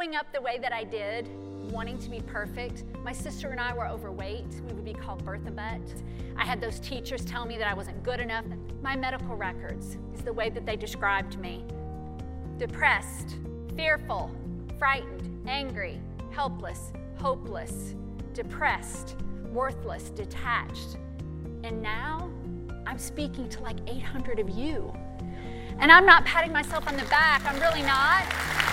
growing 0.00 0.16
up 0.16 0.32
the 0.32 0.40
way 0.40 0.56
that 0.56 0.72
I 0.72 0.82
did, 0.82 1.28
wanting 1.70 1.98
to 1.98 2.08
be 2.08 2.22
perfect, 2.22 2.84
my 3.04 3.12
sister 3.12 3.50
and 3.50 3.60
I 3.60 3.74
were 3.74 3.86
overweight. 3.86 4.46
We 4.66 4.72
would 4.72 4.84
be 4.86 4.94
called 4.94 5.22
Bertha 5.26 5.50
Butt. 5.50 5.82
I 6.38 6.42
had 6.46 6.58
those 6.58 6.80
teachers 6.80 7.22
tell 7.22 7.44
me 7.44 7.58
that 7.58 7.66
I 7.66 7.74
wasn't 7.74 8.02
good 8.02 8.18
enough. 8.18 8.46
My 8.80 8.96
medical 8.96 9.36
records 9.36 9.98
is 10.14 10.22
the 10.22 10.32
way 10.32 10.48
that 10.48 10.64
they 10.64 10.74
described 10.74 11.38
me 11.38 11.66
depressed, 12.56 13.36
fearful, 13.76 14.34
frightened, 14.78 15.46
angry, 15.46 16.00
helpless, 16.30 16.94
hopeless, 17.18 17.94
depressed, 18.32 19.16
worthless, 19.52 20.08
detached. 20.08 20.96
And 21.62 21.82
now 21.82 22.30
I'm 22.86 22.98
speaking 22.98 23.50
to 23.50 23.62
like 23.62 23.76
800 23.86 24.38
of 24.38 24.48
you. 24.48 24.94
And 25.78 25.92
I'm 25.92 26.06
not 26.06 26.24
patting 26.24 26.54
myself 26.54 26.88
on 26.88 26.96
the 26.96 27.04
back, 27.04 27.44
I'm 27.44 27.60
really 27.60 27.82
not. 27.82 28.69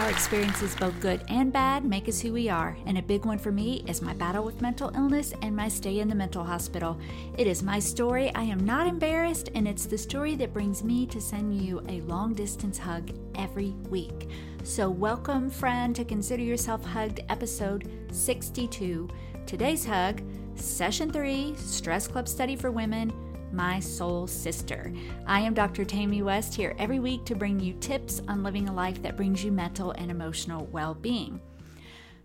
Our 0.00 0.08
experiences, 0.08 0.74
both 0.76 0.98
good 1.00 1.22
and 1.28 1.52
bad, 1.52 1.84
make 1.84 2.08
us 2.08 2.22
who 2.22 2.32
we 2.32 2.48
are. 2.48 2.74
And 2.86 2.96
a 2.96 3.02
big 3.02 3.26
one 3.26 3.36
for 3.36 3.52
me 3.52 3.84
is 3.86 4.00
my 4.00 4.14
battle 4.14 4.42
with 4.42 4.62
mental 4.62 4.90
illness 4.94 5.34
and 5.42 5.54
my 5.54 5.68
stay 5.68 6.00
in 6.00 6.08
the 6.08 6.14
mental 6.14 6.42
hospital. 6.42 6.98
It 7.36 7.46
is 7.46 7.62
my 7.62 7.78
story. 7.78 8.34
I 8.34 8.44
am 8.44 8.64
not 8.64 8.86
embarrassed, 8.86 9.50
and 9.54 9.68
it's 9.68 9.84
the 9.84 9.98
story 9.98 10.36
that 10.36 10.54
brings 10.54 10.82
me 10.82 11.04
to 11.04 11.20
send 11.20 11.60
you 11.60 11.82
a 11.86 12.00
long 12.02 12.32
distance 12.32 12.78
hug 12.78 13.10
every 13.34 13.74
week. 13.90 14.30
So, 14.62 14.88
welcome, 14.88 15.50
friend, 15.50 15.94
to 15.96 16.04
Consider 16.06 16.44
Yourself 16.44 16.82
Hugged, 16.82 17.20
episode 17.28 17.86
62. 18.10 19.06
Today's 19.44 19.84
hug, 19.84 20.22
session 20.54 21.12
three 21.12 21.54
Stress 21.56 22.08
Club 22.08 22.26
Study 22.26 22.56
for 22.56 22.70
Women 22.70 23.12
my 23.52 23.80
soul 23.80 24.26
sister. 24.26 24.92
I 25.26 25.40
am 25.40 25.54
Dr. 25.54 25.84
Tammy 25.84 26.22
West 26.22 26.54
here 26.54 26.74
every 26.78 27.00
week 27.00 27.24
to 27.24 27.34
bring 27.34 27.58
you 27.58 27.74
tips 27.74 28.22
on 28.28 28.42
living 28.42 28.68
a 28.68 28.72
life 28.72 29.02
that 29.02 29.16
brings 29.16 29.44
you 29.44 29.52
mental 29.52 29.92
and 29.92 30.10
emotional 30.10 30.66
well 30.66 30.94
being. 30.94 31.40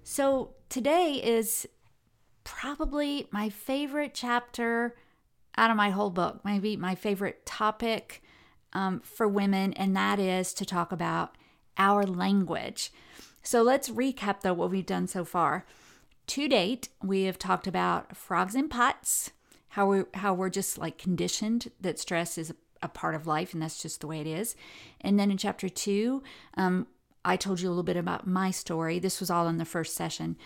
So, 0.04 0.52
today 0.70 1.14
is 1.24 1.68
probably 2.44 3.28
my 3.32 3.50
favorite 3.50 4.14
chapter 4.14 4.96
out 5.58 5.72
of 5.72 5.78
my 5.78 5.90
whole 5.90 6.12
book, 6.12 6.42
maybe 6.46 6.78
my 6.78 6.96
favorite 6.96 7.46
topic 7.46 8.22
um, 8.74 9.00
for 9.00 9.28
women, 9.28 9.74
and 9.74 9.96
that 9.96 10.20
is 10.20 10.54
to 10.56 10.66
talk 10.66 10.92
about 10.92 11.38
our 11.78 12.04
language. 12.04 12.92
So, 13.42 13.62
let's 13.62 13.90
recap 13.90 14.42
though 14.42 14.54
what 14.54 14.70
we've 14.70 14.86
done 14.86 15.08
so 15.08 15.26
far. 15.26 15.66
To 16.28 16.48
date, 16.48 16.90
we 17.04 17.24
have 17.24 17.38
talked 17.38 17.68
about 17.68 18.16
frogs 18.16 18.56
in 18.56 18.68
pots, 18.68 19.32
how 19.76 19.86
we 19.86 20.04
how 20.14 20.34
we're 20.34 20.50
just 20.50 20.78
like 20.78 20.98
conditioned 20.98 21.70
that 21.82 22.00
stress 22.00 22.38
is 22.38 22.50
a, 22.50 22.56
a 22.84 22.88
part 22.88 23.14
of 23.14 23.28
life 23.28 23.54
and 23.54 23.62
that's 23.62 23.82
just 23.82 24.00
the 24.00 24.08
way 24.08 24.22
it 24.22 24.28
is. 24.28 24.56
And 25.02 25.20
then 25.20 25.30
in 25.30 25.36
chapter 25.38 25.68
two, 25.68 26.24
um, 26.56 26.88
I 27.26 27.36
told 27.36 27.60
you 27.60 27.68
a 27.68 27.72
little 27.72 27.84
bit 27.84 27.98
about 27.98 28.26
my 28.26 28.52
story. 28.52 29.00
This 29.00 29.20
was 29.20 29.30
all 29.30 29.50
in 29.50 29.58
the 29.58 29.66
first 29.66 29.94
session, 29.94 30.38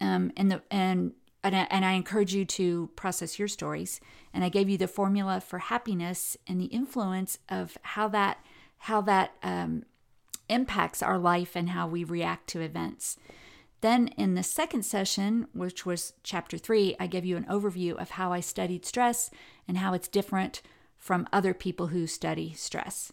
um, 0.00 0.32
and 0.34 0.50
the 0.50 0.62
and 0.70 1.12
and 1.44 1.54
I, 1.54 1.66
and 1.70 1.84
I 1.84 1.92
encourage 1.92 2.32
you 2.32 2.46
to 2.46 2.88
process 2.96 3.38
your 3.38 3.48
stories. 3.48 4.00
And 4.32 4.44
I 4.44 4.48
gave 4.48 4.70
you 4.70 4.78
the 4.78 4.88
formula 4.88 5.42
for 5.42 5.58
happiness 5.58 6.38
and 6.46 6.58
the 6.58 6.66
influence 6.66 7.36
of 7.50 7.76
how 7.82 8.08
that 8.08 8.38
how 8.78 9.02
that 9.02 9.32
um, 9.42 9.84
impacts 10.48 11.02
our 11.02 11.18
life 11.18 11.54
and 11.54 11.68
how 11.68 11.86
we 11.86 12.02
react 12.02 12.46
to 12.50 12.62
events. 12.62 13.18
Then, 13.80 14.08
in 14.08 14.34
the 14.34 14.42
second 14.42 14.84
session, 14.84 15.46
which 15.54 15.86
was 15.86 16.12
chapter 16.22 16.58
three, 16.58 16.94
I 17.00 17.06
gave 17.06 17.24
you 17.24 17.36
an 17.36 17.46
overview 17.46 18.00
of 18.00 18.10
how 18.10 18.32
I 18.32 18.40
studied 18.40 18.84
stress 18.84 19.30
and 19.66 19.78
how 19.78 19.94
it's 19.94 20.08
different 20.08 20.60
from 20.98 21.26
other 21.32 21.54
people 21.54 21.86
who 21.88 22.06
study 22.06 22.52
stress. 22.52 23.12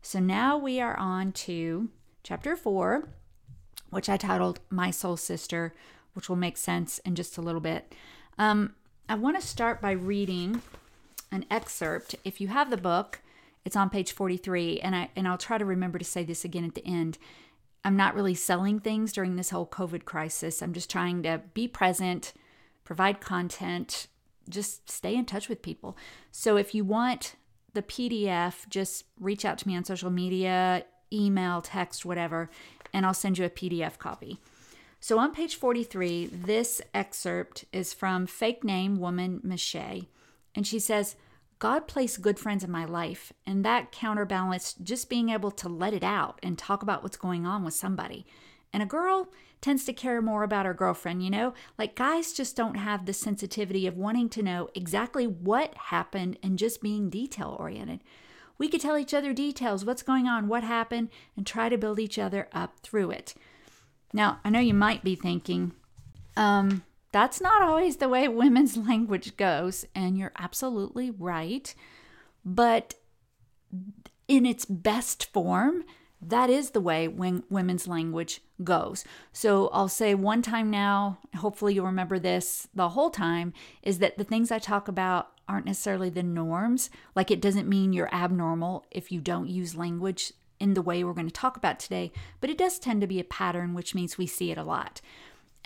So 0.00 0.18
now 0.18 0.56
we 0.56 0.80
are 0.80 0.96
on 0.96 1.32
to 1.32 1.90
chapter 2.22 2.56
four, 2.56 3.08
which 3.90 4.08
I 4.08 4.16
titled 4.16 4.60
My 4.70 4.90
Soul 4.90 5.16
Sister, 5.18 5.74
which 6.14 6.28
will 6.28 6.36
make 6.36 6.56
sense 6.56 6.98
in 7.00 7.14
just 7.14 7.36
a 7.36 7.42
little 7.42 7.60
bit. 7.60 7.94
Um, 8.38 8.74
I 9.08 9.16
want 9.16 9.38
to 9.38 9.46
start 9.46 9.82
by 9.82 9.92
reading 9.92 10.62
an 11.30 11.44
excerpt. 11.50 12.14
If 12.24 12.40
you 12.40 12.48
have 12.48 12.70
the 12.70 12.76
book, 12.76 13.20
it's 13.64 13.76
on 13.76 13.90
page 13.90 14.12
43, 14.12 14.80
and 14.80 14.96
I 14.96 15.10
and 15.14 15.28
I'll 15.28 15.36
try 15.36 15.58
to 15.58 15.64
remember 15.64 15.98
to 15.98 16.04
say 16.04 16.24
this 16.24 16.44
again 16.44 16.64
at 16.64 16.74
the 16.74 16.86
end. 16.86 17.18
I'm 17.86 17.96
not 17.96 18.16
really 18.16 18.34
selling 18.34 18.80
things 18.80 19.12
during 19.12 19.36
this 19.36 19.50
whole 19.50 19.64
COVID 19.64 20.04
crisis. 20.04 20.60
I'm 20.60 20.72
just 20.72 20.90
trying 20.90 21.22
to 21.22 21.40
be 21.54 21.68
present, 21.68 22.32
provide 22.82 23.20
content, 23.20 24.08
just 24.48 24.90
stay 24.90 25.14
in 25.14 25.24
touch 25.24 25.48
with 25.48 25.62
people. 25.62 25.96
So 26.32 26.56
if 26.56 26.74
you 26.74 26.82
want 26.82 27.36
the 27.74 27.82
PDF, 27.82 28.68
just 28.68 29.04
reach 29.20 29.44
out 29.44 29.58
to 29.58 29.68
me 29.68 29.76
on 29.76 29.84
social 29.84 30.10
media, 30.10 30.84
email, 31.12 31.62
text, 31.62 32.04
whatever, 32.04 32.50
and 32.92 33.06
I'll 33.06 33.14
send 33.14 33.38
you 33.38 33.44
a 33.44 33.50
PDF 33.50 33.98
copy. 33.98 34.40
So 34.98 35.20
on 35.20 35.32
page 35.32 35.54
43, 35.54 36.26
this 36.26 36.82
excerpt 36.92 37.66
is 37.72 37.94
from 37.94 38.26
Fake 38.26 38.64
Name 38.64 38.98
Woman 38.98 39.40
Miche, 39.44 40.06
and 40.56 40.66
she 40.66 40.80
says, 40.80 41.14
God 41.58 41.88
placed 41.88 42.20
good 42.20 42.38
friends 42.38 42.62
in 42.62 42.70
my 42.70 42.84
life, 42.84 43.32
and 43.46 43.64
that 43.64 43.90
counterbalanced 43.92 44.84
just 44.84 45.08
being 45.08 45.30
able 45.30 45.50
to 45.52 45.68
let 45.68 45.94
it 45.94 46.04
out 46.04 46.38
and 46.42 46.58
talk 46.58 46.82
about 46.82 47.02
what's 47.02 47.16
going 47.16 47.46
on 47.46 47.64
with 47.64 47.74
somebody. 47.74 48.26
And 48.72 48.82
a 48.82 48.86
girl 48.86 49.28
tends 49.62 49.84
to 49.86 49.92
care 49.92 50.20
more 50.20 50.42
about 50.42 50.66
her 50.66 50.74
girlfriend, 50.74 51.24
you 51.24 51.30
know? 51.30 51.54
Like 51.78 51.94
guys 51.94 52.32
just 52.32 52.56
don't 52.56 52.74
have 52.74 53.06
the 53.06 53.14
sensitivity 53.14 53.86
of 53.86 53.96
wanting 53.96 54.28
to 54.30 54.42
know 54.42 54.68
exactly 54.74 55.26
what 55.26 55.74
happened 55.74 56.38
and 56.42 56.58
just 56.58 56.82
being 56.82 57.08
detail 57.08 57.56
oriented. 57.58 58.02
We 58.58 58.68
could 58.68 58.80
tell 58.80 58.98
each 58.98 59.14
other 59.14 59.32
details, 59.32 59.84
what's 59.84 60.02
going 60.02 60.26
on, 60.26 60.48
what 60.48 60.62
happened, 60.62 61.08
and 61.36 61.46
try 61.46 61.68
to 61.68 61.78
build 61.78 61.98
each 61.98 62.18
other 62.18 62.48
up 62.52 62.80
through 62.82 63.10
it. 63.10 63.34
Now, 64.12 64.40
I 64.44 64.50
know 64.50 64.60
you 64.60 64.74
might 64.74 65.04
be 65.04 65.14
thinking, 65.14 65.72
um, 66.36 66.82
that's 67.12 67.40
not 67.40 67.62
always 67.62 67.96
the 67.96 68.08
way 68.08 68.28
women's 68.28 68.76
language 68.88 69.36
goes, 69.36 69.84
and 69.94 70.18
you're 70.18 70.32
absolutely 70.38 71.10
right. 71.10 71.74
But 72.44 72.94
in 74.28 74.46
its 74.46 74.64
best 74.64 75.32
form, 75.32 75.84
that 76.20 76.50
is 76.50 76.70
the 76.70 76.80
way 76.80 77.08
when 77.08 77.44
women's 77.50 77.86
language 77.86 78.40
goes. 78.64 79.04
So 79.32 79.68
I'll 79.68 79.88
say 79.88 80.14
one 80.14 80.42
time 80.42 80.70
now, 80.70 81.18
hopefully 81.36 81.74
you'll 81.74 81.86
remember 81.86 82.18
this 82.18 82.68
the 82.74 82.90
whole 82.90 83.10
time, 83.10 83.52
is 83.82 83.98
that 83.98 84.16
the 84.16 84.24
things 84.24 84.50
I 84.50 84.58
talk 84.58 84.88
about 84.88 85.32
aren't 85.48 85.66
necessarily 85.66 86.10
the 86.10 86.22
norms. 86.22 86.90
Like 87.14 87.30
it 87.30 87.40
doesn't 87.40 87.68
mean 87.68 87.92
you're 87.92 88.12
abnormal 88.12 88.84
if 88.90 89.12
you 89.12 89.20
don't 89.20 89.48
use 89.48 89.76
language 89.76 90.32
in 90.58 90.74
the 90.74 90.82
way 90.82 91.04
we're 91.04 91.12
going 91.12 91.28
to 91.28 91.32
talk 91.32 91.56
about 91.56 91.78
today, 91.78 92.12
but 92.40 92.50
it 92.50 92.58
does 92.58 92.78
tend 92.78 93.00
to 93.02 93.06
be 93.06 93.20
a 93.20 93.24
pattern, 93.24 93.74
which 93.74 93.94
means 93.94 94.16
we 94.16 94.26
see 94.26 94.50
it 94.50 94.58
a 94.58 94.64
lot. 94.64 95.00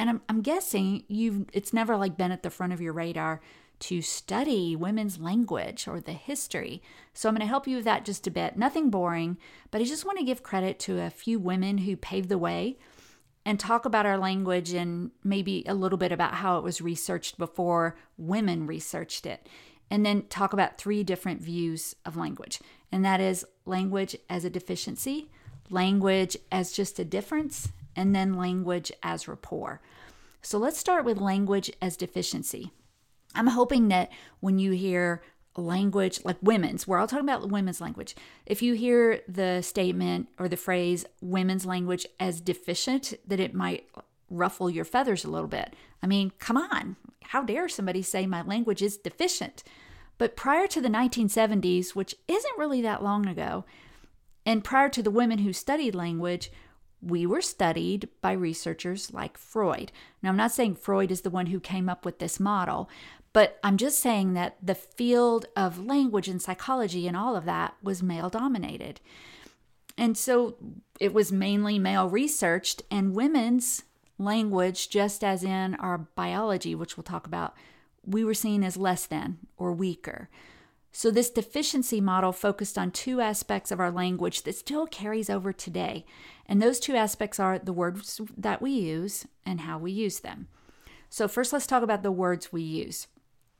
And 0.00 0.08
I'm, 0.08 0.22
I'm 0.30 0.40
guessing 0.40 1.04
you've 1.08 1.44
it's 1.52 1.74
never 1.74 1.94
like 1.94 2.16
been 2.16 2.32
at 2.32 2.42
the 2.42 2.48
front 2.48 2.72
of 2.72 2.80
your 2.80 2.94
radar 2.94 3.42
to 3.80 4.00
study 4.00 4.74
women's 4.74 5.20
language 5.20 5.86
or 5.86 6.00
the 6.00 6.14
history. 6.14 6.82
So 7.12 7.28
I'm 7.28 7.34
going 7.34 7.42
to 7.42 7.46
help 7.46 7.66
you 7.66 7.76
with 7.76 7.84
that 7.84 8.06
just 8.06 8.26
a 8.26 8.30
bit. 8.30 8.56
Nothing 8.56 8.88
boring, 8.88 9.36
but 9.70 9.82
I 9.82 9.84
just 9.84 10.06
want 10.06 10.18
to 10.18 10.24
give 10.24 10.42
credit 10.42 10.78
to 10.80 11.00
a 11.00 11.10
few 11.10 11.38
women 11.38 11.78
who 11.78 11.98
paved 11.98 12.30
the 12.30 12.38
way 12.38 12.78
and 13.44 13.60
talk 13.60 13.84
about 13.84 14.06
our 14.06 14.16
language 14.16 14.72
and 14.72 15.10
maybe 15.22 15.64
a 15.66 15.74
little 15.74 15.98
bit 15.98 16.12
about 16.12 16.34
how 16.34 16.56
it 16.56 16.64
was 16.64 16.80
researched 16.80 17.36
before 17.36 17.98
women 18.16 18.66
researched 18.66 19.26
it. 19.26 19.46
And 19.90 20.06
then 20.06 20.22
talk 20.28 20.54
about 20.54 20.78
three 20.78 21.04
different 21.04 21.42
views 21.42 21.94
of 22.06 22.16
language. 22.16 22.58
And 22.90 23.04
that 23.04 23.20
is 23.20 23.44
language 23.66 24.16
as 24.30 24.46
a 24.46 24.50
deficiency, 24.50 25.30
language 25.68 26.38
as 26.50 26.72
just 26.72 26.98
a 26.98 27.04
difference, 27.04 27.68
and 28.00 28.16
then 28.16 28.36
language 28.36 28.90
as 29.02 29.28
rapport. 29.28 29.80
So 30.42 30.58
let's 30.58 30.78
start 30.78 31.04
with 31.04 31.18
language 31.18 31.70
as 31.82 31.96
deficiency. 31.96 32.72
I'm 33.34 33.48
hoping 33.48 33.88
that 33.88 34.10
when 34.40 34.58
you 34.58 34.72
hear 34.72 35.22
language 35.56 36.20
like 36.24 36.38
women's, 36.40 36.88
we're 36.88 36.98
all 36.98 37.06
talking 37.06 37.28
about 37.28 37.50
women's 37.50 37.80
language. 37.80 38.16
If 38.46 38.62
you 38.62 38.74
hear 38.74 39.20
the 39.28 39.60
statement 39.62 40.28
or 40.38 40.48
the 40.48 40.56
phrase 40.56 41.04
women's 41.20 41.66
language 41.66 42.06
as 42.18 42.40
deficient, 42.40 43.14
that 43.26 43.38
it 43.38 43.54
might 43.54 43.86
ruffle 44.30 44.70
your 44.70 44.84
feathers 44.84 45.24
a 45.24 45.30
little 45.30 45.48
bit. 45.48 45.74
I 46.02 46.06
mean, 46.06 46.32
come 46.38 46.56
on. 46.56 46.96
How 47.24 47.42
dare 47.42 47.68
somebody 47.68 48.02
say 48.02 48.26
my 48.26 48.42
language 48.42 48.80
is 48.80 48.96
deficient? 48.96 49.62
But 50.18 50.36
prior 50.36 50.66
to 50.68 50.80
the 50.80 50.88
1970s, 50.88 51.94
which 51.94 52.14
isn't 52.28 52.58
really 52.58 52.82
that 52.82 53.02
long 53.02 53.26
ago, 53.26 53.64
and 54.46 54.64
prior 54.64 54.88
to 54.88 55.02
the 55.02 55.10
women 55.10 55.38
who 55.38 55.52
studied 55.52 55.94
language, 55.94 56.50
we 57.02 57.26
were 57.26 57.40
studied 57.40 58.08
by 58.20 58.32
researchers 58.32 59.12
like 59.12 59.38
Freud. 59.38 59.92
Now, 60.22 60.30
I'm 60.30 60.36
not 60.36 60.52
saying 60.52 60.76
Freud 60.76 61.10
is 61.10 61.22
the 61.22 61.30
one 61.30 61.46
who 61.46 61.60
came 61.60 61.88
up 61.88 62.04
with 62.04 62.18
this 62.18 62.38
model, 62.38 62.90
but 63.32 63.58
I'm 63.62 63.76
just 63.76 64.00
saying 64.00 64.34
that 64.34 64.56
the 64.62 64.74
field 64.74 65.46
of 65.56 65.84
language 65.84 66.28
and 66.28 66.42
psychology 66.42 67.06
and 67.06 67.16
all 67.16 67.36
of 67.36 67.44
that 67.44 67.74
was 67.82 68.02
male 68.02 68.28
dominated. 68.28 69.00
And 69.96 70.16
so 70.16 70.56
it 70.98 71.12
was 71.12 71.30
mainly 71.30 71.78
male 71.78 72.08
researched, 72.08 72.82
and 72.90 73.14
women's 73.14 73.84
language, 74.18 74.88
just 74.88 75.22
as 75.22 75.44
in 75.44 75.74
our 75.76 75.98
biology, 75.98 76.74
which 76.74 76.96
we'll 76.96 77.04
talk 77.04 77.26
about, 77.26 77.54
we 78.04 78.24
were 78.24 78.34
seen 78.34 78.64
as 78.64 78.76
less 78.76 79.06
than 79.06 79.38
or 79.56 79.72
weaker. 79.72 80.28
So, 80.92 81.10
this 81.10 81.30
deficiency 81.30 82.00
model 82.00 82.32
focused 82.32 82.76
on 82.76 82.90
two 82.90 83.20
aspects 83.20 83.70
of 83.70 83.78
our 83.78 83.92
language 83.92 84.42
that 84.42 84.56
still 84.56 84.86
carries 84.86 85.30
over 85.30 85.52
today, 85.52 86.04
And 86.46 86.60
those 86.60 86.80
two 86.80 86.96
aspects 86.96 87.38
are 87.38 87.60
the 87.60 87.72
words 87.72 88.20
that 88.36 88.60
we 88.60 88.72
use 88.72 89.24
and 89.46 89.60
how 89.60 89.78
we 89.78 89.92
use 89.92 90.18
them. 90.18 90.48
So, 91.08 91.28
first, 91.28 91.52
let's 91.52 91.66
talk 91.66 91.84
about 91.84 92.02
the 92.02 92.10
words 92.10 92.52
we 92.52 92.62
use. 92.62 93.06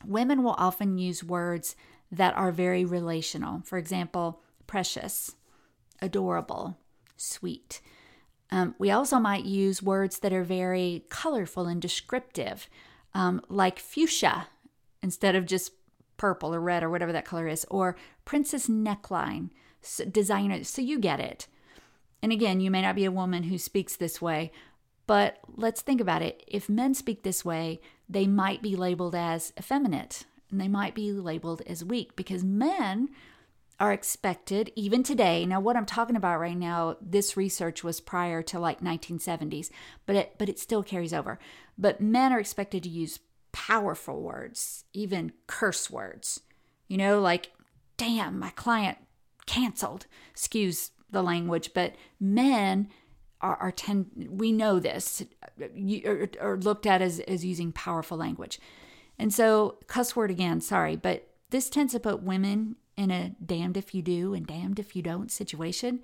Women 0.05 0.43
will 0.43 0.57
often 0.59 0.99
use 0.99 1.23
words 1.23 1.77
that 2.11 2.37
are 2.37 2.51
very 2.51 2.85
relational. 2.85 3.63
For 3.65 3.79
example, 3.79 4.41
precious, 4.67 5.37
adorable, 6.03 6.79
sweet. 7.17 7.81
Um, 8.51 8.75
we 8.79 8.91
also 8.91 9.21
might 9.21 9.45
use 9.45 9.83
words 9.83 10.19
that 10.19 10.33
are 10.33 10.43
very 10.43 11.05
colorful 11.09 11.67
and 11.67 11.81
descriptive, 11.81 12.69
um, 13.15 13.41
like 13.49 13.79
fuchsia 13.79 14.49
instead 15.03 15.37
of 15.37 15.47
just 15.47 15.73
purple 16.21 16.55
or 16.55 16.61
red 16.61 16.83
or 16.83 16.91
whatever 16.91 17.13
that 17.13 17.25
color 17.25 17.49
is, 17.49 17.65
or 17.71 17.97
princess 18.27 18.67
neckline, 18.67 19.49
so 19.81 20.05
designer. 20.05 20.63
So 20.65 20.83
you 20.83 20.99
get 20.99 21.19
it. 21.19 21.47
And 22.23 22.31
again, 22.31 22.61
you 22.61 22.71
may 22.71 22.83
not 22.83 22.95
be 22.95 23.07
a 23.07 23.11
woman 23.11 23.45
who 23.45 23.57
speaks 23.57 23.97
this 23.97 24.21
way, 24.21 24.53
but 25.07 25.39
let's 25.57 25.81
think 25.81 25.99
about 25.99 26.21
it. 26.21 26.45
If 26.47 26.69
men 26.69 26.93
speak 26.93 27.23
this 27.23 27.43
way, 27.43 27.81
they 28.07 28.27
might 28.27 28.61
be 28.61 28.77
labeled 28.77 29.15
as 29.15 29.55
effeminate 29.59 30.27
and 30.51 30.61
they 30.61 30.69
might 30.69 30.95
be 30.95 31.11
labeled 31.11 31.63
as 31.67 31.83
weak 31.83 32.15
because 32.17 32.45
men 32.45 33.09
are 33.79 33.95
expected 33.95 34.71
even 34.77 35.03
today 35.03 35.47
now 35.47 35.59
what 35.59 35.75
i'm 35.75 35.87
talking 35.87 36.17
about 36.17 36.39
right 36.39 36.59
now 36.59 36.97
this 37.01 37.35
research 37.35 37.83
was 37.83 37.99
prior 37.99 38.43
to 38.43 38.59
like 38.59 38.83
1970s 38.83 39.71
but 40.05 40.17
it 40.17 40.35
but 40.37 40.51
it 40.51 40.59
still 40.59 40.83
carries 40.83 41.15
over 41.15 41.39
but 41.79 41.99
men 41.99 42.31
are 42.31 42.41
expected 42.41 42.83
to 42.83 42.91
use 42.91 43.21
powerful 43.53 44.21
words 44.21 44.85
even 44.93 45.33
curse 45.47 45.91
words 45.91 46.41
you 46.89 46.97
know 46.97 47.21
like 47.21 47.51
damn 47.97 48.39
my 48.39 48.51
client 48.51 48.99
canceled 49.47 50.07
excuse 50.31 50.91
the 51.11 51.23
language 51.23 51.71
but 51.75 51.95
men 52.19 52.89
are, 53.41 53.57
are 53.57 53.73
tend 53.73 54.29
we 54.31 54.53
know 54.53 54.79
this 54.79 55.25
are, 56.07 56.29
are 56.41 56.57
looked 56.59 56.87
at 56.87 57.03
as, 57.03 57.21
as 57.21 57.45
using 57.45 57.73
powerful 57.73 58.17
language 58.17 58.61
and 59.19 59.33
so 59.33 59.79
cuss 59.87 60.15
word 60.15 60.31
again 60.31 60.61
sorry 60.61 60.95
but 60.95 61.27
this 61.51 61.69
tends 61.69 61.93
to 61.93 62.01
put 62.01 62.23
women 62.23 62.77
in 62.97 63.11
a 63.11 63.35
damned 63.45 63.77
if 63.77 63.95
you 63.95 64.03
do 64.03 64.35
and 64.35 64.47
damned 64.47 64.79
if 64.79 64.95
you 64.95 65.03
don't 65.03 65.31
situation. 65.31 66.01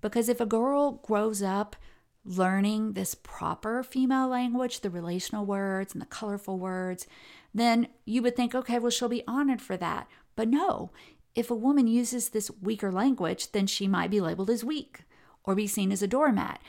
Because 0.00 0.28
if 0.28 0.40
a 0.40 0.46
girl 0.46 1.00
grows 1.02 1.42
up 1.42 1.76
learning 2.24 2.92
this 2.92 3.14
proper 3.14 3.82
female 3.82 4.28
language, 4.28 4.80
the 4.80 4.90
relational 4.90 5.44
words 5.44 5.92
and 5.92 6.00
the 6.00 6.06
colorful 6.06 6.58
words, 6.58 7.06
then 7.52 7.88
you 8.04 8.22
would 8.22 8.36
think, 8.36 8.54
okay, 8.54 8.78
well, 8.78 8.90
she'll 8.90 9.08
be 9.08 9.24
honored 9.28 9.60
for 9.60 9.76
that. 9.76 10.08
But 10.36 10.48
no, 10.48 10.90
if 11.34 11.50
a 11.50 11.54
woman 11.54 11.86
uses 11.86 12.30
this 12.30 12.50
weaker 12.62 12.90
language, 12.90 13.52
then 13.52 13.66
she 13.66 13.86
might 13.86 14.10
be 14.10 14.20
labeled 14.20 14.50
as 14.50 14.64
weak 14.64 15.00
or 15.44 15.54
be 15.54 15.66
seen 15.66 15.92
as 15.92 16.02
a 16.02 16.08
doormat. 16.08 16.60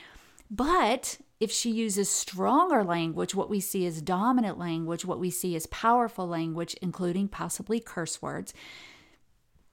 But 0.50 1.18
if 1.40 1.50
she 1.50 1.70
uses 1.70 2.08
stronger 2.08 2.84
language, 2.84 3.34
what 3.34 3.50
we 3.50 3.60
see 3.60 3.86
as 3.86 4.00
dominant 4.00 4.58
language, 4.58 5.04
what 5.04 5.18
we 5.18 5.30
see 5.30 5.56
as 5.56 5.66
powerful 5.66 6.26
language, 6.26 6.74
including 6.80 7.28
possibly 7.28 7.80
curse 7.80 8.22
words, 8.22 8.54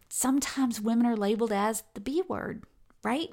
sometimes 0.09 0.81
women 0.81 1.05
are 1.05 1.15
labeled 1.15 1.51
as 1.51 1.83
the 1.93 2.01
B 2.01 2.21
word, 2.27 2.63
right? 3.03 3.29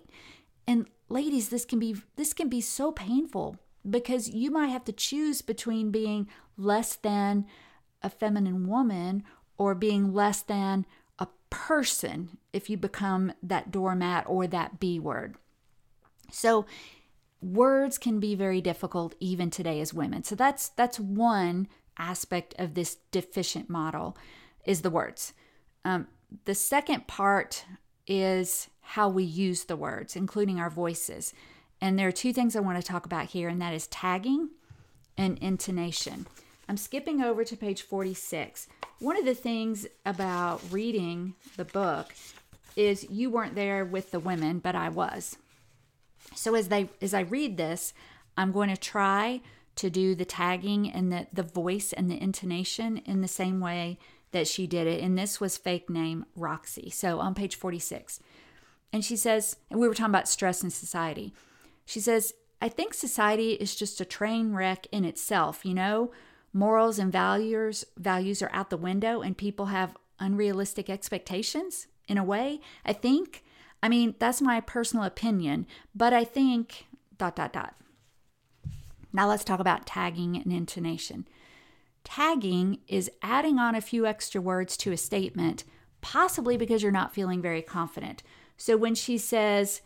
And 0.67 0.87
ladies, 1.11 1.49
this 1.49 1.65
can 1.65 1.79
be 1.79 1.97
this 2.17 2.33
can 2.33 2.49
be 2.49 2.61
so 2.61 2.93
painful 2.93 3.57
because 3.89 4.29
you 4.29 4.51
might 4.51 4.69
have 4.69 4.85
to 4.85 4.93
choose 4.93 5.43
between 5.43 5.91
being 5.91 6.29
less 6.57 6.97
than 6.97 7.47
a 8.03 8.11
feminine 8.11 8.67
woman 8.67 9.25
or 9.59 9.75
being 9.75 10.13
less 10.13 10.43
than 10.43 10.87
a 11.19 11.27
person 11.51 12.39
if 12.53 12.71
you 12.71 12.77
become 12.77 13.33
that 13.43 13.71
doormat 13.71 14.25
or 14.27 14.47
that 14.47 14.81
B 14.81 14.99
word. 14.99 15.37
So 16.31 16.67
words 17.43 17.99
can 17.99 18.21
be 18.21 18.35
very 18.35 18.61
difficult 18.61 19.15
even 19.21 19.51
today 19.51 19.81
as 19.81 19.95
women. 19.95 20.25
So 20.25 20.35
that's 20.35 20.69
that's 20.71 21.01
one 21.01 21.69
aspect 21.99 22.55
of 22.59 22.75
this 22.75 22.97
deficient 23.11 23.69
model 23.69 24.17
is 24.65 24.83
the 24.83 24.91
words. 24.91 25.33
Um, 25.85 26.09
the 26.45 26.55
second 26.55 27.07
part 27.07 27.65
is 28.07 28.69
how 28.91 29.09
we 29.09 29.23
use 29.23 29.65
the 29.65 29.77
words, 29.77 30.17
including 30.17 30.59
our 30.59 30.69
voices. 30.69 31.33
And 31.81 31.97
there 31.97 32.09
are 32.09 32.13
two 32.13 32.33
things 32.33 32.57
I 32.57 32.61
want 32.61 32.81
to 32.81 32.87
talk 32.87 33.07
about 33.07 33.27
here, 33.27 33.49
and 33.49 33.63
that 33.63 33.73
is 33.73 33.87
tagging 33.87 34.51
and 35.17 35.39
intonation. 35.39 36.27
I'm 36.69 36.77
skipping 36.77 37.23
over 37.23 37.45
to 37.45 37.57
page 37.57 37.83
46. 37.83 38.67
One 38.99 39.17
of 39.17 39.25
the 39.25 39.35
things 39.35 39.87
about 40.05 40.61
reading 40.73 41.35
the 41.57 41.65
book 41.65 42.13
is 42.75 43.09
you 43.09 43.31
weren't 43.31 43.55
there 43.55 43.85
with 43.85 44.11
the 44.11 44.19
women, 44.19 44.59
but 44.59 44.75
I 44.75 44.89
was. 44.89 45.37
So 46.35 46.57
as 46.57 46.67
they 46.67 46.89
as 47.01 47.15
I 47.15 47.21
read 47.21 47.59
this, 47.59 47.93
I'm 48.37 48.51
going 48.51 48.71
to 48.71 48.77
try 48.77 49.41
to 49.77 49.89
do 49.89 50.17
the 50.17 50.25
tagging 50.25 50.91
and 50.91 51.13
the, 51.13 51.29
the 51.33 51.43
voice 51.45 51.93
and 51.93 52.11
the 52.11 52.21
intonation 52.21 52.99
in 52.99 53.21
the 53.21 53.29
same 53.29 53.61
way 53.61 53.99
that 54.33 54.49
she 54.49 54.67
did 54.67 54.87
it. 54.89 55.01
And 55.01 55.17
this 55.17 55.41
was 55.41 55.57
fake 55.57 55.89
name 55.89 56.27
Roxy. 56.35 56.91
So 56.91 57.21
on 57.21 57.35
page 57.35 57.55
46. 57.55 58.21
And 58.93 59.05
she 59.05 59.17
says, 59.17 59.57
and 59.71 59.79
we 59.79 59.87
were 59.87 59.95
talking 59.95 60.11
about 60.13 60.29
stress 60.29 60.63
in 60.63 60.71
society. 60.71 61.33
She 61.85 62.01
says, 62.01 62.35
I 62.61 62.69
think 62.69 62.93
society 62.93 63.53
is 63.53 63.75
just 63.75 64.01
a 64.01 64.05
train 64.05 64.53
wreck 64.53 64.87
in 64.93 65.05
itself, 65.05 65.65
you 65.65 65.75
know? 65.75 66.11
Morals 66.53 66.99
and 66.99 67.13
values 67.13 67.85
values 67.97 68.43
are 68.43 68.51
out 68.53 68.71
the 68.71 68.77
window 68.77 69.21
and 69.21 69.37
people 69.39 69.67
have 69.67 69.97
unrealistic 70.19 70.91
expectations 70.91 71.87
in 72.09 72.19
a 72.19 72.25
way. 72.25 72.61
I 72.85 72.93
think. 72.93 73.45
I 73.83 73.89
mean, 73.89 74.15
that's 74.19 74.43
my 74.43 74.61
personal 74.61 75.05
opinion, 75.07 75.67
but 75.95 76.13
I 76.13 76.25
think 76.25 76.87
dot 77.17 77.37
dot 77.37 77.53
dot. 77.53 77.77
Now 79.13 79.29
let's 79.29 79.45
talk 79.45 79.61
about 79.61 79.87
tagging 79.87 80.37
and 80.37 80.53
intonation. 80.53 81.27
Tagging 82.05 82.81
is 82.89 83.11
adding 83.23 83.59
on 83.59 83.75
a 83.75 83.81
few 83.81 84.07
extra 84.07 84.41
words 84.41 84.77
to 84.79 84.93
a 84.93 84.97
statement, 84.97 85.65
possibly 86.01 86.57
because 86.57 86.83
you're 86.83 86.93
not 86.93 87.15
feeling 87.15 87.41
very 87.41 87.63
confident. 87.63 88.23
So 88.61 88.77
when 88.77 88.95
she 88.95 89.17
says, 89.17 89.81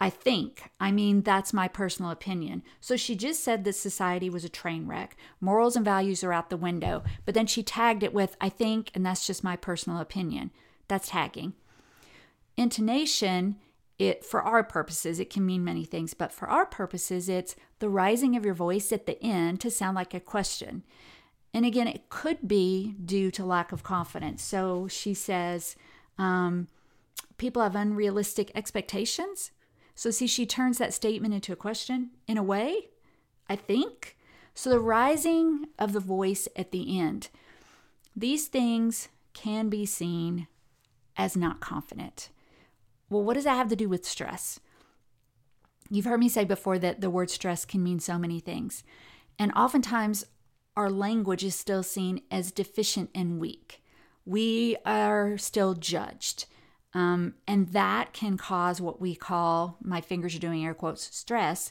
I 0.00 0.08
think, 0.08 0.70
I 0.78 0.92
mean, 0.92 1.22
that's 1.22 1.52
my 1.52 1.66
personal 1.66 2.12
opinion. 2.12 2.62
So 2.80 2.96
she 2.96 3.16
just 3.16 3.42
said 3.42 3.64
that 3.64 3.72
society 3.72 4.30
was 4.30 4.44
a 4.44 4.48
train 4.48 4.86
wreck. 4.86 5.16
Morals 5.40 5.74
and 5.74 5.84
values 5.84 6.22
are 6.22 6.32
out 6.32 6.48
the 6.48 6.56
window. 6.56 7.02
But 7.24 7.34
then 7.34 7.48
she 7.48 7.64
tagged 7.64 8.04
it 8.04 8.14
with, 8.14 8.36
I 8.40 8.50
think, 8.50 8.92
and 8.94 9.04
that's 9.04 9.26
just 9.26 9.42
my 9.42 9.56
personal 9.56 9.98
opinion. 9.98 10.52
That's 10.86 11.08
tagging. 11.08 11.54
Intonation, 12.56 13.56
it 13.98 14.24
for 14.24 14.42
our 14.42 14.62
purposes, 14.62 15.18
it 15.18 15.28
can 15.28 15.44
mean 15.44 15.64
many 15.64 15.84
things, 15.84 16.14
but 16.14 16.32
for 16.32 16.48
our 16.48 16.66
purposes, 16.66 17.28
it's 17.28 17.56
the 17.80 17.88
rising 17.88 18.36
of 18.36 18.44
your 18.44 18.54
voice 18.54 18.92
at 18.92 19.06
the 19.06 19.20
end 19.20 19.60
to 19.62 19.72
sound 19.72 19.96
like 19.96 20.14
a 20.14 20.20
question. 20.20 20.84
And 21.52 21.66
again, 21.66 21.88
it 21.88 22.10
could 22.10 22.46
be 22.46 22.94
due 23.04 23.32
to 23.32 23.44
lack 23.44 23.72
of 23.72 23.82
confidence. 23.82 24.44
So 24.44 24.86
she 24.86 25.14
says, 25.14 25.74
um, 26.16 26.68
people 27.36 27.62
have 27.62 27.74
unrealistic 27.74 28.50
expectations. 28.54 29.50
So, 29.94 30.10
see, 30.10 30.26
she 30.26 30.46
turns 30.46 30.78
that 30.78 30.94
statement 30.94 31.34
into 31.34 31.52
a 31.52 31.56
question 31.56 32.10
in 32.26 32.38
a 32.38 32.42
way, 32.42 32.88
I 33.48 33.56
think. 33.56 34.16
So, 34.54 34.70
the 34.70 34.80
rising 34.80 35.66
of 35.78 35.92
the 35.92 36.00
voice 36.00 36.48
at 36.56 36.72
the 36.72 36.98
end, 36.98 37.28
these 38.14 38.46
things 38.46 39.08
can 39.32 39.68
be 39.68 39.86
seen 39.86 40.48
as 41.16 41.36
not 41.36 41.60
confident. 41.60 42.30
Well, 43.10 43.22
what 43.22 43.34
does 43.34 43.44
that 43.44 43.56
have 43.56 43.68
to 43.68 43.76
do 43.76 43.88
with 43.88 44.04
stress? 44.04 44.60
You've 45.90 46.04
heard 46.04 46.20
me 46.20 46.28
say 46.28 46.44
before 46.44 46.78
that 46.78 47.00
the 47.00 47.10
word 47.10 47.30
stress 47.30 47.64
can 47.64 47.82
mean 47.82 47.98
so 47.98 48.18
many 48.18 48.40
things. 48.40 48.84
And 49.38 49.52
oftentimes, 49.52 50.24
our 50.76 50.90
language 50.90 51.42
is 51.42 51.54
still 51.54 51.82
seen 51.82 52.22
as 52.30 52.52
deficient 52.52 53.10
and 53.14 53.40
weak. 53.40 53.82
We 54.24 54.76
are 54.84 55.38
still 55.38 55.74
judged. 55.74 56.46
Um, 56.98 57.34
and 57.46 57.68
that 57.68 58.12
can 58.12 58.36
cause 58.36 58.80
what 58.80 59.00
we 59.00 59.14
call, 59.14 59.76
my 59.80 60.00
fingers 60.00 60.34
are 60.34 60.40
doing 60.40 60.64
air 60.64 60.74
quotes, 60.74 61.14
stress 61.16 61.70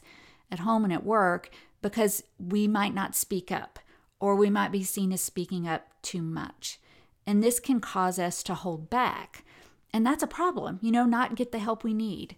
at 0.50 0.60
home 0.60 0.84
and 0.84 0.92
at 0.92 1.04
work 1.04 1.50
because 1.82 2.22
we 2.38 2.66
might 2.66 2.94
not 2.94 3.14
speak 3.14 3.52
up 3.52 3.78
or 4.20 4.34
we 4.34 4.48
might 4.48 4.72
be 4.72 4.82
seen 4.82 5.12
as 5.12 5.20
speaking 5.20 5.68
up 5.68 5.86
too 6.00 6.22
much. 6.22 6.80
And 7.26 7.42
this 7.42 7.60
can 7.60 7.78
cause 7.78 8.18
us 8.18 8.42
to 8.44 8.54
hold 8.54 8.88
back. 8.88 9.44
And 9.92 10.06
that's 10.06 10.22
a 10.22 10.26
problem, 10.26 10.78
you 10.80 10.90
know, 10.90 11.04
not 11.04 11.34
get 11.34 11.52
the 11.52 11.58
help 11.58 11.84
we 11.84 11.92
need. 11.92 12.34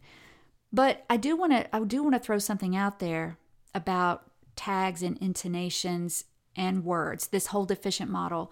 But 0.72 1.04
I 1.08 1.16
do 1.16 1.36
want 1.36 1.52
to 1.52 1.76
I 1.76 1.78
do 1.84 2.02
want 2.02 2.16
to 2.16 2.20
throw 2.20 2.38
something 2.38 2.74
out 2.74 2.98
there 2.98 3.38
about 3.72 4.32
tags 4.56 5.00
and 5.00 5.16
intonations 5.18 6.24
and 6.56 6.84
words, 6.84 7.28
this 7.28 7.48
whole 7.48 7.66
deficient 7.66 8.10
model, 8.10 8.50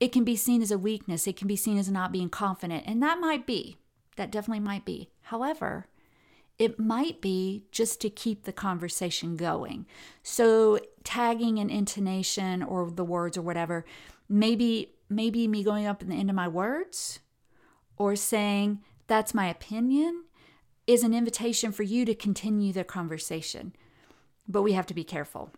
it 0.00 0.12
can 0.12 0.24
be 0.24 0.36
seen 0.36 0.62
as 0.62 0.70
a 0.70 0.78
weakness. 0.78 1.26
It 1.26 1.36
can 1.36 1.48
be 1.48 1.56
seen 1.56 1.78
as 1.78 1.90
not 1.90 2.12
being 2.12 2.28
confident. 2.28 2.84
And 2.86 3.02
that 3.02 3.20
might 3.20 3.46
be, 3.46 3.78
that 4.16 4.30
definitely 4.30 4.60
might 4.60 4.84
be. 4.84 5.10
However, 5.22 5.86
it 6.58 6.78
might 6.78 7.20
be 7.20 7.64
just 7.72 8.00
to 8.00 8.10
keep 8.10 8.44
the 8.44 8.52
conversation 8.52 9.36
going. 9.36 9.86
So, 10.22 10.78
tagging 11.02 11.58
an 11.58 11.70
intonation 11.70 12.62
or 12.62 12.90
the 12.90 13.04
words 13.04 13.36
or 13.36 13.42
whatever, 13.42 13.84
maybe 14.28 14.92
maybe 15.08 15.46
me 15.46 15.62
going 15.62 15.86
up 15.86 16.02
in 16.02 16.08
the 16.08 16.16
end 16.16 16.30
of 16.30 16.36
my 16.36 16.48
words 16.48 17.20
or 17.96 18.16
saying 18.16 18.80
that's 19.06 19.34
my 19.34 19.48
opinion 19.48 20.24
is 20.86 21.02
an 21.02 21.14
invitation 21.14 21.72
for 21.72 21.82
you 21.82 22.04
to 22.04 22.14
continue 22.14 22.72
the 22.72 22.84
conversation. 22.84 23.74
But 24.48 24.62
we 24.62 24.72
have 24.72 24.86
to 24.86 24.94
be 24.94 25.04
careful. 25.04 25.50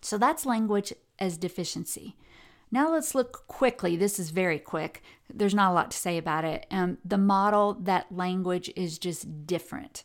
So 0.00 0.18
that's 0.18 0.44
language 0.44 0.92
as 1.18 1.36
deficiency. 1.36 2.16
Now 2.70 2.90
let's 2.90 3.14
look 3.14 3.46
quickly. 3.46 3.96
This 3.96 4.18
is 4.18 4.30
very 4.30 4.58
quick. 4.58 5.02
There's 5.32 5.54
not 5.54 5.70
a 5.70 5.74
lot 5.74 5.90
to 5.92 5.96
say 5.96 6.18
about 6.18 6.44
it. 6.44 6.66
Um, 6.70 6.98
the 7.04 7.18
model 7.18 7.74
that 7.80 8.10
language 8.10 8.70
is 8.74 8.98
just 8.98 9.46
different. 9.46 10.04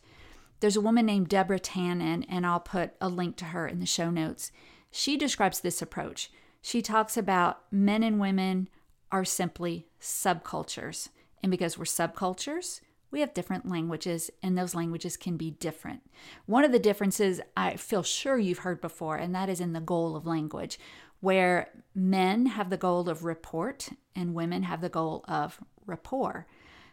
There's 0.60 0.76
a 0.76 0.80
woman 0.80 1.06
named 1.06 1.28
Deborah 1.28 1.58
Tannen, 1.58 2.24
and 2.28 2.46
I'll 2.46 2.60
put 2.60 2.92
a 3.00 3.08
link 3.08 3.36
to 3.36 3.46
her 3.46 3.66
in 3.66 3.80
the 3.80 3.86
show 3.86 4.10
notes. 4.10 4.52
She 4.90 5.16
describes 5.16 5.60
this 5.60 5.80
approach. 5.80 6.30
She 6.62 6.82
talks 6.82 7.16
about 7.16 7.60
men 7.72 8.02
and 8.02 8.20
women 8.20 8.68
are 9.10 9.24
simply 9.24 9.86
subcultures. 10.00 11.08
And 11.42 11.50
because 11.50 11.78
we're 11.78 11.84
subcultures, 11.84 12.80
we 13.10 13.20
have 13.20 13.34
different 13.34 13.68
languages, 13.68 14.30
and 14.42 14.56
those 14.56 14.74
languages 14.74 15.16
can 15.16 15.36
be 15.36 15.52
different. 15.52 16.02
One 16.46 16.64
of 16.64 16.72
the 16.72 16.78
differences 16.78 17.40
I 17.56 17.76
feel 17.76 18.02
sure 18.02 18.38
you've 18.38 18.58
heard 18.58 18.80
before, 18.80 19.16
and 19.16 19.34
that 19.34 19.48
is 19.48 19.60
in 19.60 19.72
the 19.72 19.80
goal 19.80 20.14
of 20.14 20.26
language, 20.26 20.78
where 21.20 21.68
men 21.94 22.46
have 22.46 22.70
the 22.70 22.76
goal 22.76 23.08
of 23.08 23.24
report 23.24 23.90
and 24.16 24.34
women 24.34 24.62
have 24.64 24.80
the 24.80 24.88
goal 24.88 25.24
of 25.28 25.60
rapport. 25.86 26.46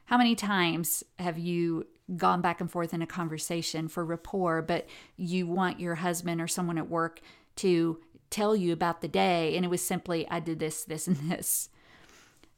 How 0.05 0.17
many 0.17 0.35
times 0.35 1.03
have 1.19 1.37
you 1.37 1.87
gone 2.15 2.41
back 2.41 2.61
and 2.61 2.71
forth 2.71 2.93
in 2.93 3.01
a 3.01 3.07
conversation 3.07 3.87
for 3.87 4.05
rapport, 4.05 4.61
but 4.61 4.87
you 5.17 5.45
want 5.45 5.79
your 5.79 5.95
husband 5.95 6.39
or 6.39 6.47
someone 6.47 6.77
at 6.77 6.89
work 6.89 7.19
to 7.57 7.99
tell 8.29 8.55
you 8.55 8.71
about 8.71 9.01
the 9.01 9.07
day, 9.07 9.55
and 9.55 9.65
it 9.65 9.69
was 9.69 9.81
simply, 9.81 10.27
I 10.29 10.39
did 10.39 10.59
this, 10.59 10.83
this, 10.83 11.07
and 11.07 11.17
this? 11.29 11.69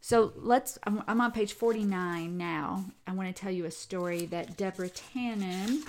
So 0.01 0.33
let's, 0.35 0.77
I'm, 0.83 1.03
I'm 1.07 1.21
on 1.21 1.31
page 1.31 1.53
49 1.53 2.37
now. 2.37 2.85
I 3.05 3.13
want 3.13 3.35
to 3.35 3.41
tell 3.41 3.51
you 3.51 3.65
a 3.65 3.71
story 3.71 4.25
that 4.27 4.55
Deborah 4.55 4.89
Tannen, 4.89 5.81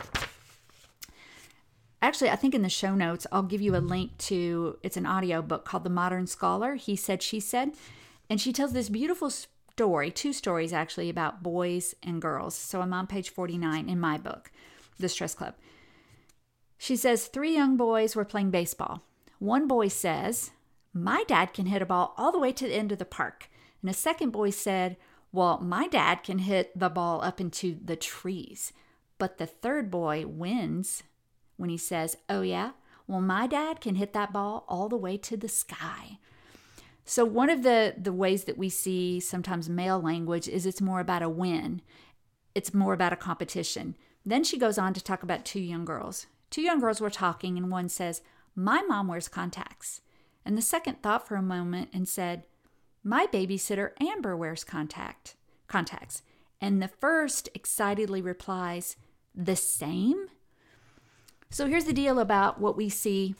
actually, 2.03 2.31
I 2.31 2.37
think 2.37 2.55
in 2.55 2.63
the 2.63 2.69
show 2.69 2.95
notes, 2.95 3.27
I'll 3.31 3.43
give 3.43 3.61
you 3.61 3.77
a 3.77 3.79
link 3.79 4.17
to, 4.19 4.79
it's 4.83 4.97
an 4.97 5.07
audio 5.07 5.43
book 5.43 5.65
called 5.65 5.85
The 5.85 5.91
Modern 5.91 6.27
Scholar. 6.27 6.75
He 6.75 6.97
said, 6.97 7.23
she 7.23 7.41
said. 7.41 7.73
And 8.29 8.41
she 8.41 8.53
tells 8.53 8.73
this 8.73 8.89
beautiful 8.89 9.31
story, 9.31 10.11
two 10.11 10.33
stories 10.33 10.73
actually, 10.73 11.11
about 11.11 11.43
boys 11.43 11.95
and 12.03 12.23
girls. 12.23 12.55
So 12.55 12.81
I'm 12.81 12.93
on 12.93 13.07
page 13.07 13.31
49 13.31 13.89
in 13.89 13.99
my 13.99 14.19
book, 14.19 14.51
The 14.99 15.09
Stress 15.09 15.35
Club. 15.35 15.55
She 16.79 16.97
says, 16.97 17.27
Three 17.27 17.55
young 17.55 17.77
boys 17.77 18.17
were 18.17 18.25
playing 18.25 18.51
baseball. 18.51 19.03
One 19.39 19.67
boy 19.67 19.89
says, 19.89 20.51
My 20.95 21.25
dad 21.29 21.53
can 21.53 21.67
hit 21.67 21.83
a 21.83 21.87
ball 21.87 22.15
all 22.17 22.33
the 22.33 22.39
way 22.39 22.53
to 22.53 22.67
the 22.67 22.75
end 22.75 22.93
of 22.93 22.99
the 22.99 23.05
park. 23.05 23.51
And 23.83 23.91
a 23.91 23.95
second 23.95 24.31
boy 24.31 24.51
said, 24.51 24.97
Well, 25.33 25.61
my 25.61 25.89
dad 25.89 26.23
can 26.23 26.39
hit 26.39 26.79
the 26.79 26.89
ball 26.89 27.23
up 27.23 27.41
into 27.41 27.79
the 27.85 27.97
trees. 27.97 28.73
But 29.19 29.37
the 29.37 29.47
third 29.47 29.91
boy 29.91 30.25
wins 30.27 31.03
when 31.61 31.71
he 31.71 31.77
says, 31.77 32.17
Oh, 32.29 32.43
yeah? 32.43 32.73
Well, 33.07 33.21
my 33.21 33.47
dad 33.47 33.81
can 33.81 33.97
hit 33.97 34.13
that 34.13 34.33
ball 34.33 34.65
all 34.69 34.89
the 34.89 34.97
way 34.97 35.17
to 35.19 35.37
the 35.37 35.49
sky. 35.49 36.19
So, 37.05 37.25
one 37.25 37.51
of 37.51 37.63
the, 37.63 37.95
the 37.97 38.13
ways 38.13 38.45
that 38.45 38.59
we 38.59 38.69
see 38.69 39.21
sometimes 39.21 39.69
male 39.69 40.01
language 40.01 40.49
is 40.49 40.67
it's 40.67 40.81
more 40.81 41.01
about 41.01 41.23
a 41.23 41.29
win, 41.29 41.83
it's 42.55 42.75
more 42.75 42.93
about 42.93 43.13
a 43.13 43.17
competition. 43.17 43.97
Then 44.25 44.45
she 44.45 44.59
goes 44.59 44.79
on 44.79 44.95
to 44.95 45.03
talk 45.03 45.23
about 45.23 45.45
two 45.45 45.61
young 45.61 45.85
girls. 45.85 46.27
Two 46.51 46.63
young 46.63 46.81
girls 46.81 47.01
were 47.01 47.11
talking, 47.11 47.57
and 47.57 47.71
one 47.71 47.89
says, 47.89 48.23
My 48.55 48.83
mom 48.83 49.09
wears 49.09 49.29
contacts. 49.29 50.01
And 50.45 50.57
the 50.57 50.63
second 50.63 51.03
thought 51.03 51.27
for 51.29 51.37
a 51.37 51.43
moment 51.43 51.91
and 51.93 52.09
said, 52.09 52.45
my 53.03 53.27
babysitter 53.27 53.93
Amber 53.99 54.37
wears 54.37 54.63
contact 54.63 55.37
contacts. 55.69 56.23
And 56.61 56.83
the 56.83 56.89
first 56.89 57.49
excitedly 57.55 58.21
replies, 58.21 58.97
The 59.35 59.57
same? 59.57 60.27
So 61.51 61.67
here's 61.67 61.85
the 61.85 61.93
deal 61.93 62.19
about 62.19 62.61
what 62.61 62.77
we 62.77 62.89
see 62.89 63.35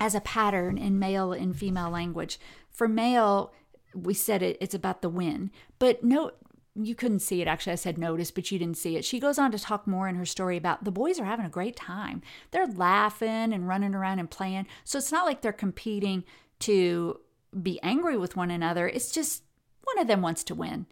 as 0.00 0.14
a 0.14 0.20
pattern 0.20 0.78
in 0.78 0.98
male 0.98 1.32
and 1.32 1.56
female 1.56 1.90
language. 1.90 2.38
For 2.70 2.88
male, 2.88 3.52
we 3.94 4.14
said 4.14 4.42
it, 4.42 4.56
it's 4.60 4.74
about 4.74 5.02
the 5.02 5.08
win. 5.08 5.50
But 5.78 6.04
no, 6.04 6.30
you 6.74 6.94
couldn't 6.94 7.20
see 7.20 7.40
it 7.42 7.48
actually. 7.48 7.72
I 7.72 7.76
said 7.76 7.98
notice, 7.98 8.30
but 8.30 8.50
you 8.50 8.58
didn't 8.58 8.76
see 8.76 8.96
it. 8.96 9.04
She 9.04 9.18
goes 9.18 9.38
on 9.38 9.50
to 9.52 9.58
talk 9.58 9.86
more 9.86 10.08
in 10.08 10.14
her 10.16 10.26
story 10.26 10.56
about 10.56 10.84
the 10.84 10.92
boys 10.92 11.18
are 11.18 11.24
having 11.24 11.46
a 11.46 11.50
great 11.50 11.76
time. 11.76 12.22
They're 12.50 12.66
laughing 12.66 13.52
and 13.52 13.66
running 13.66 13.94
around 13.94 14.18
and 14.18 14.30
playing. 14.30 14.66
So 14.84 14.98
it's 14.98 15.12
not 15.12 15.24
like 15.24 15.40
they're 15.40 15.52
competing 15.52 16.24
to 16.60 17.20
be 17.60 17.80
angry 17.82 18.16
with 18.16 18.36
one 18.36 18.50
another. 18.50 18.88
It's 18.88 19.10
just 19.10 19.42
one 19.84 19.98
of 19.98 20.06
them 20.06 20.22
wants 20.22 20.44
to 20.44 20.54
win. 20.54 20.86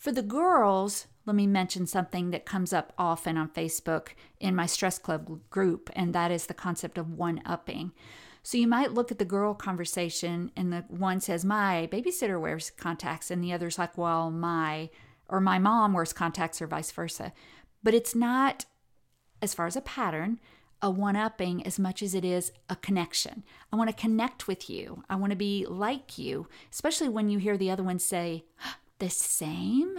For 0.00 0.12
the 0.12 0.22
girls, 0.22 1.08
let 1.26 1.36
me 1.36 1.46
mention 1.46 1.86
something 1.86 2.30
that 2.30 2.46
comes 2.46 2.72
up 2.72 2.94
often 2.96 3.36
on 3.36 3.50
Facebook 3.50 4.14
in 4.40 4.56
my 4.56 4.64
stress 4.64 4.98
club 4.98 5.40
group, 5.50 5.90
and 5.94 6.14
that 6.14 6.30
is 6.30 6.46
the 6.46 6.54
concept 6.54 6.96
of 6.96 7.18
one 7.18 7.42
upping. 7.44 7.92
So 8.42 8.56
you 8.56 8.66
might 8.66 8.94
look 8.94 9.12
at 9.12 9.18
the 9.18 9.26
girl 9.26 9.52
conversation, 9.52 10.52
and 10.56 10.72
the 10.72 10.86
one 10.88 11.20
says, 11.20 11.44
My 11.44 11.86
babysitter 11.92 12.40
wears 12.40 12.70
contacts, 12.70 13.30
and 13.30 13.44
the 13.44 13.52
other's 13.52 13.78
like, 13.78 13.98
Well, 13.98 14.30
my, 14.30 14.88
or 15.28 15.38
my 15.38 15.58
mom 15.58 15.92
wears 15.92 16.14
contacts, 16.14 16.62
or 16.62 16.66
vice 16.66 16.90
versa. 16.90 17.34
But 17.82 17.92
it's 17.92 18.14
not, 18.14 18.64
as 19.42 19.52
far 19.52 19.66
as 19.66 19.76
a 19.76 19.82
pattern, 19.82 20.40
a 20.80 20.90
one 20.90 21.14
upping 21.14 21.66
as 21.66 21.78
much 21.78 22.02
as 22.02 22.14
it 22.14 22.24
is 22.24 22.52
a 22.70 22.76
connection. 22.76 23.44
I 23.70 23.76
want 23.76 23.90
to 23.90 24.02
connect 24.02 24.48
with 24.48 24.70
you. 24.70 25.04
I 25.10 25.16
want 25.16 25.32
to 25.32 25.36
be 25.36 25.66
like 25.68 26.16
you, 26.16 26.48
especially 26.72 27.10
when 27.10 27.28
you 27.28 27.38
hear 27.38 27.58
the 27.58 27.70
other 27.70 27.82
one 27.82 27.98
say, 27.98 28.46
the 29.00 29.10
same. 29.10 29.98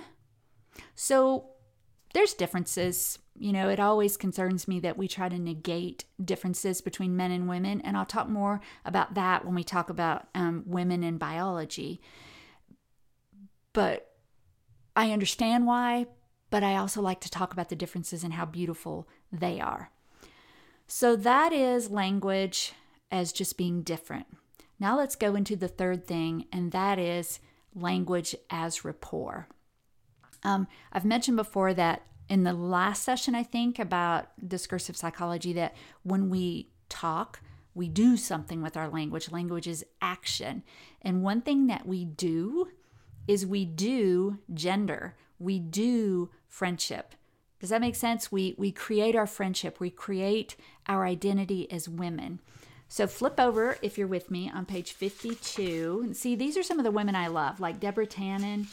So 0.95 1.49
there's 2.13 2.33
differences. 2.33 3.19
You 3.37 3.53
know, 3.53 3.69
it 3.69 3.79
always 3.79 4.17
concerns 4.17 4.67
me 4.67 4.79
that 4.81 4.97
we 4.97 5.07
try 5.07 5.29
to 5.29 5.39
negate 5.39 6.05
differences 6.23 6.81
between 6.81 7.17
men 7.17 7.31
and 7.31 7.49
women. 7.49 7.81
And 7.81 7.97
I'll 7.97 8.05
talk 8.05 8.29
more 8.29 8.61
about 8.85 9.13
that 9.15 9.45
when 9.45 9.55
we 9.55 9.63
talk 9.63 9.89
about 9.89 10.27
um, 10.33 10.63
women 10.65 11.03
in 11.03 11.17
biology. 11.17 12.01
But 13.73 14.07
I 14.95 15.11
understand 15.11 15.65
why, 15.65 16.07
but 16.49 16.63
I 16.63 16.75
also 16.75 17.01
like 17.01 17.21
to 17.21 17.29
talk 17.29 17.53
about 17.53 17.69
the 17.69 17.75
differences 17.75 18.23
and 18.23 18.33
how 18.33 18.45
beautiful 18.45 19.07
they 19.31 19.59
are. 19.59 19.91
So 20.87 21.15
that 21.15 21.53
is 21.53 21.89
language 21.89 22.73
as 23.09 23.31
just 23.31 23.57
being 23.57 23.81
different. 23.81 24.27
Now 24.77 24.97
let's 24.97 25.15
go 25.15 25.35
into 25.35 25.55
the 25.55 25.69
third 25.69 26.05
thing, 26.05 26.45
and 26.51 26.71
that 26.73 26.99
is 26.99 27.39
language 27.75 28.35
as 28.49 28.83
rapport. 28.85 29.47
Um, 30.43 30.67
I've 30.91 31.05
mentioned 31.05 31.37
before 31.37 31.73
that 31.73 32.03
in 32.29 32.43
the 32.43 32.53
last 32.53 33.03
session, 33.03 33.35
I 33.35 33.43
think, 33.43 33.77
about 33.79 34.27
discursive 34.47 34.97
psychology, 34.97 35.53
that 35.53 35.75
when 36.03 36.29
we 36.29 36.69
talk, 36.89 37.41
we 37.73 37.87
do 37.87 38.17
something 38.17 38.61
with 38.61 38.75
our 38.75 38.89
language. 38.89 39.31
Language 39.31 39.67
is 39.67 39.85
action. 40.01 40.63
And 41.01 41.23
one 41.23 41.41
thing 41.41 41.67
that 41.67 41.85
we 41.85 42.05
do 42.05 42.69
is 43.27 43.45
we 43.45 43.65
do 43.65 44.39
gender, 44.53 45.15
we 45.39 45.59
do 45.59 46.29
friendship, 46.47 47.15
does 47.61 47.69
that 47.69 47.79
make 47.79 47.95
sense? 47.95 48.31
We 48.31 48.55
we 48.57 48.71
create 48.71 49.15
our 49.15 49.27
friendship, 49.27 49.79
we 49.79 49.91
create 49.91 50.55
our 50.87 51.05
identity 51.05 51.71
as 51.71 51.87
women. 51.87 52.39
So 52.91 53.07
flip 53.07 53.39
over 53.39 53.77
if 53.81 53.97
you're 53.97 54.05
with 54.05 54.29
me 54.29 54.51
on 54.53 54.65
page 54.65 54.91
52 54.91 56.01
and 56.03 56.17
see 56.17 56.35
these 56.35 56.57
are 56.57 56.61
some 56.61 56.77
of 56.77 56.83
the 56.83 56.91
women 56.91 57.15
I 57.15 57.27
love, 57.27 57.61
like 57.61 57.79
Deborah 57.79 58.05
Tannen. 58.05 58.67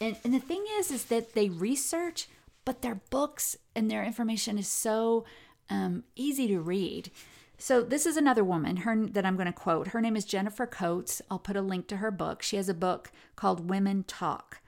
And, 0.00 0.16
and 0.24 0.34
the 0.34 0.40
thing 0.40 0.64
is, 0.80 0.90
is 0.90 1.04
that 1.04 1.34
they 1.34 1.50
research, 1.50 2.28
but 2.64 2.82
their 2.82 2.96
books 3.10 3.56
and 3.76 3.88
their 3.88 4.02
information 4.02 4.58
is 4.58 4.66
so 4.66 5.24
um, 5.70 6.02
easy 6.16 6.48
to 6.48 6.58
read. 6.58 7.12
So 7.58 7.80
this 7.80 8.06
is 8.06 8.16
another 8.16 8.42
woman 8.42 8.78
her 8.78 9.06
that 9.06 9.24
I'm 9.24 9.36
going 9.36 9.46
to 9.46 9.52
quote. 9.52 9.88
Her 9.88 10.00
name 10.00 10.16
is 10.16 10.24
Jennifer 10.24 10.66
Coates. 10.66 11.22
I'll 11.30 11.38
put 11.38 11.54
a 11.54 11.62
link 11.62 11.86
to 11.88 11.98
her 11.98 12.10
book. 12.10 12.42
She 12.42 12.56
has 12.56 12.68
a 12.68 12.74
book 12.74 13.12
called 13.36 13.70
Women 13.70 14.02
Talk. 14.02 14.62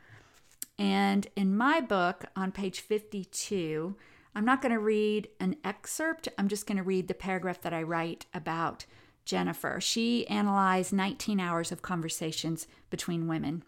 And 0.79 1.27
in 1.35 1.57
my 1.57 1.81
book 1.81 2.27
on 2.37 2.53
page 2.53 2.79
52, 2.79 3.97
I'm 4.35 4.45
not 4.45 4.63
going 4.63 4.73
to 4.73 4.79
read 4.79 5.29
an 5.41 5.57
excerpt. 5.65 6.29
I'm 6.39 6.49
just 6.49 6.67
going 6.67 6.79
to 6.79 6.83
read 6.83 7.09
the 7.09 7.15
paragraph 7.15 7.61
that 7.63 7.75
I 7.75 7.83
write 7.83 8.27
about 8.33 8.87
Jennifer. 9.25 9.81
She 9.81 10.27
analyzed 10.29 10.93
19 10.93 11.39
hours 11.39 11.71
of 11.71 11.83
conversations 11.83 12.67
between 12.91 13.29
women. 13.29 13.63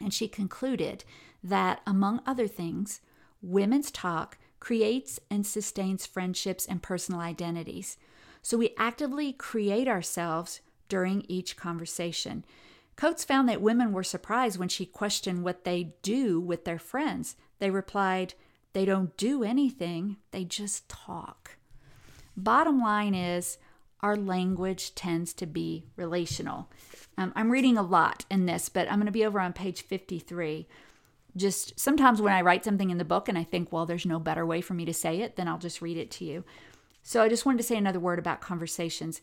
And 0.00 0.12
she 0.12 0.28
concluded 0.28 1.04
that, 1.42 1.80
among 1.86 2.20
other 2.26 2.46
things, 2.46 3.00
women's 3.40 3.90
talk 3.90 4.38
creates 4.60 5.18
and 5.30 5.46
sustains 5.46 6.06
friendships 6.06 6.66
and 6.66 6.82
personal 6.82 7.20
identities. 7.20 7.96
So 8.42 8.56
we 8.56 8.74
actively 8.76 9.32
create 9.32 9.88
ourselves 9.88 10.60
during 10.88 11.24
each 11.28 11.56
conversation. 11.56 12.44
Coates 12.96 13.24
found 13.24 13.48
that 13.48 13.62
women 13.62 13.92
were 13.92 14.04
surprised 14.04 14.58
when 14.58 14.68
she 14.68 14.84
questioned 14.84 15.42
what 15.42 15.64
they 15.64 15.94
do 16.02 16.38
with 16.38 16.64
their 16.64 16.78
friends. 16.78 17.36
They 17.58 17.70
replied, 17.70 18.34
They 18.72 18.84
don't 18.84 19.16
do 19.16 19.44
anything, 19.44 20.16
they 20.30 20.44
just 20.44 20.88
talk. 20.88 21.56
Bottom 22.36 22.80
line 22.80 23.14
is, 23.14 23.58
our 24.00 24.16
language 24.16 24.94
tends 24.94 25.32
to 25.34 25.46
be 25.46 25.84
relational. 25.96 26.68
Um, 27.16 27.32
I'm 27.36 27.50
reading 27.50 27.76
a 27.76 27.82
lot 27.82 28.24
in 28.30 28.46
this, 28.46 28.68
but 28.68 28.88
I'm 28.90 28.96
going 28.96 29.06
to 29.06 29.12
be 29.12 29.24
over 29.24 29.38
on 29.38 29.52
page 29.52 29.82
53. 29.82 30.66
just 31.36 31.78
sometimes 31.78 32.20
when 32.20 32.32
I 32.32 32.42
write 32.42 32.64
something 32.64 32.90
in 32.90 32.98
the 32.98 33.04
book 33.04 33.28
and 33.28 33.38
I 33.38 33.44
think, 33.44 33.72
well, 33.72 33.86
there's 33.86 34.04
no 34.06 34.18
better 34.18 34.44
way 34.44 34.60
for 34.60 34.74
me 34.74 34.84
to 34.84 34.94
say 34.94 35.20
it, 35.20 35.36
then 35.36 35.48
I'll 35.48 35.58
just 35.58 35.80
read 35.80 35.96
it 35.96 36.10
to 36.12 36.24
you. 36.24 36.44
So 37.02 37.22
I 37.22 37.28
just 37.28 37.46
wanted 37.46 37.58
to 37.58 37.64
say 37.64 37.76
another 37.76 38.00
word 38.00 38.18
about 38.18 38.40
conversations. 38.40 39.20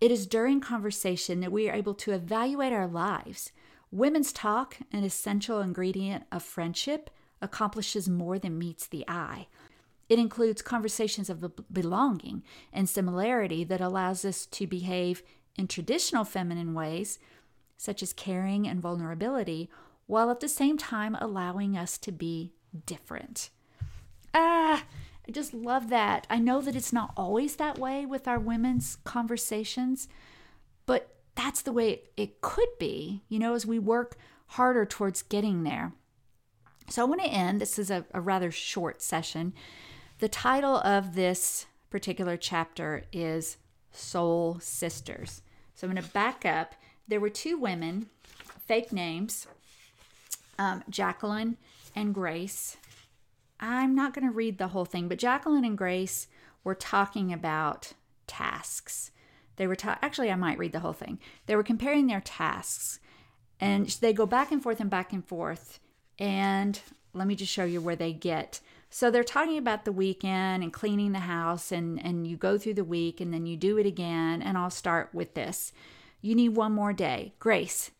It 0.00 0.10
is 0.10 0.26
during 0.26 0.60
conversation 0.60 1.40
that 1.40 1.52
we 1.52 1.68
are 1.68 1.74
able 1.74 1.94
to 1.94 2.12
evaluate 2.12 2.72
our 2.72 2.86
lives. 2.86 3.52
Women's 3.90 4.32
talk, 4.32 4.76
an 4.92 5.04
essential 5.04 5.60
ingredient 5.60 6.24
of 6.30 6.42
friendship, 6.42 7.10
accomplishes 7.40 8.08
more 8.08 8.38
than 8.38 8.58
meets 8.58 8.86
the 8.86 9.04
eye. 9.08 9.46
It 10.08 10.18
includes 10.18 10.62
conversations 10.62 11.28
of 11.28 11.52
belonging 11.72 12.42
and 12.72 12.88
similarity 12.88 13.64
that 13.64 13.80
allows 13.80 14.24
us 14.24 14.46
to 14.46 14.66
behave 14.66 15.22
in 15.56 15.66
traditional 15.66 16.24
feminine 16.24 16.72
ways, 16.72 17.18
such 17.76 18.02
as 18.02 18.12
caring 18.12 18.66
and 18.66 18.80
vulnerability, 18.80 19.68
while 20.06 20.30
at 20.30 20.40
the 20.40 20.48
same 20.48 20.78
time 20.78 21.16
allowing 21.20 21.76
us 21.76 21.98
to 21.98 22.12
be 22.12 22.52
different. 22.86 23.50
Ah, 24.32 24.84
I 25.26 25.30
just 25.30 25.52
love 25.52 25.90
that. 25.90 26.26
I 26.30 26.38
know 26.38 26.62
that 26.62 26.76
it's 26.76 26.92
not 26.92 27.12
always 27.16 27.56
that 27.56 27.78
way 27.78 28.06
with 28.06 28.26
our 28.26 28.38
women's 28.38 28.96
conversations, 29.04 30.08
but 30.86 31.16
that's 31.34 31.60
the 31.60 31.72
way 31.72 32.04
it 32.16 32.40
could 32.40 32.70
be, 32.78 33.22
you 33.28 33.38
know, 33.38 33.54
as 33.54 33.66
we 33.66 33.78
work 33.78 34.16
harder 34.52 34.86
towards 34.86 35.20
getting 35.22 35.64
there. 35.64 35.92
So 36.90 37.02
I 37.02 37.04
want 37.04 37.20
to 37.20 37.28
end. 37.28 37.60
This 37.60 37.78
is 37.78 37.90
a, 37.90 38.04
a 38.12 38.20
rather 38.20 38.50
short 38.50 39.02
session. 39.02 39.52
The 40.20 40.28
title 40.28 40.76
of 40.78 41.14
this 41.14 41.66
particular 41.90 42.36
chapter 42.36 43.04
is 43.12 43.56
Soul 43.92 44.58
Sisters. 44.60 45.42
So 45.74 45.86
I'm 45.86 45.92
going 45.92 46.02
to 46.02 46.10
back 46.10 46.44
up. 46.44 46.74
There 47.06 47.20
were 47.20 47.30
two 47.30 47.58
women, 47.58 48.06
fake 48.66 48.92
names, 48.92 49.46
um, 50.58 50.82
Jacqueline 50.90 51.56
and 51.94 52.14
Grace. 52.14 52.76
I'm 53.60 53.94
not 53.94 54.14
going 54.14 54.26
to 54.26 54.32
read 54.32 54.58
the 54.58 54.68
whole 54.68 54.84
thing, 54.84 55.08
but 55.08 55.18
Jacqueline 55.18 55.64
and 55.64 55.78
Grace 55.78 56.26
were 56.64 56.74
talking 56.74 57.32
about 57.32 57.92
tasks. 58.26 59.10
They 59.56 59.66
were 59.66 59.76
ta- 59.76 59.98
actually, 60.02 60.30
I 60.30 60.36
might 60.36 60.58
read 60.58 60.72
the 60.72 60.80
whole 60.80 60.92
thing. 60.92 61.18
They 61.46 61.56
were 61.56 61.62
comparing 61.62 62.06
their 62.06 62.20
tasks, 62.20 63.00
and 63.60 63.88
they 63.88 64.12
go 64.12 64.26
back 64.26 64.52
and 64.52 64.62
forth 64.62 64.80
and 64.80 64.90
back 64.90 65.12
and 65.12 65.24
forth. 65.24 65.80
And 66.18 66.80
let 67.14 67.26
me 67.26 67.34
just 67.34 67.52
show 67.52 67.64
you 67.64 67.80
where 67.80 67.96
they 67.96 68.12
get. 68.12 68.60
So 68.90 69.10
they're 69.10 69.24
talking 69.24 69.58
about 69.58 69.84
the 69.84 69.92
weekend 69.92 70.62
and 70.62 70.72
cleaning 70.72 71.12
the 71.12 71.20
house, 71.20 71.70
and 71.72 72.02
and 72.04 72.26
you 72.26 72.36
go 72.36 72.56
through 72.58 72.74
the 72.74 72.84
week, 72.84 73.20
and 73.20 73.32
then 73.32 73.46
you 73.46 73.56
do 73.56 73.78
it 73.78 73.86
again. 73.86 74.42
And 74.42 74.56
I'll 74.56 74.70
start 74.70 75.10
with 75.12 75.34
this. 75.34 75.72
You 76.20 76.34
need 76.34 76.50
one 76.50 76.72
more 76.72 76.92
day, 76.92 77.34
Grace. 77.38 77.90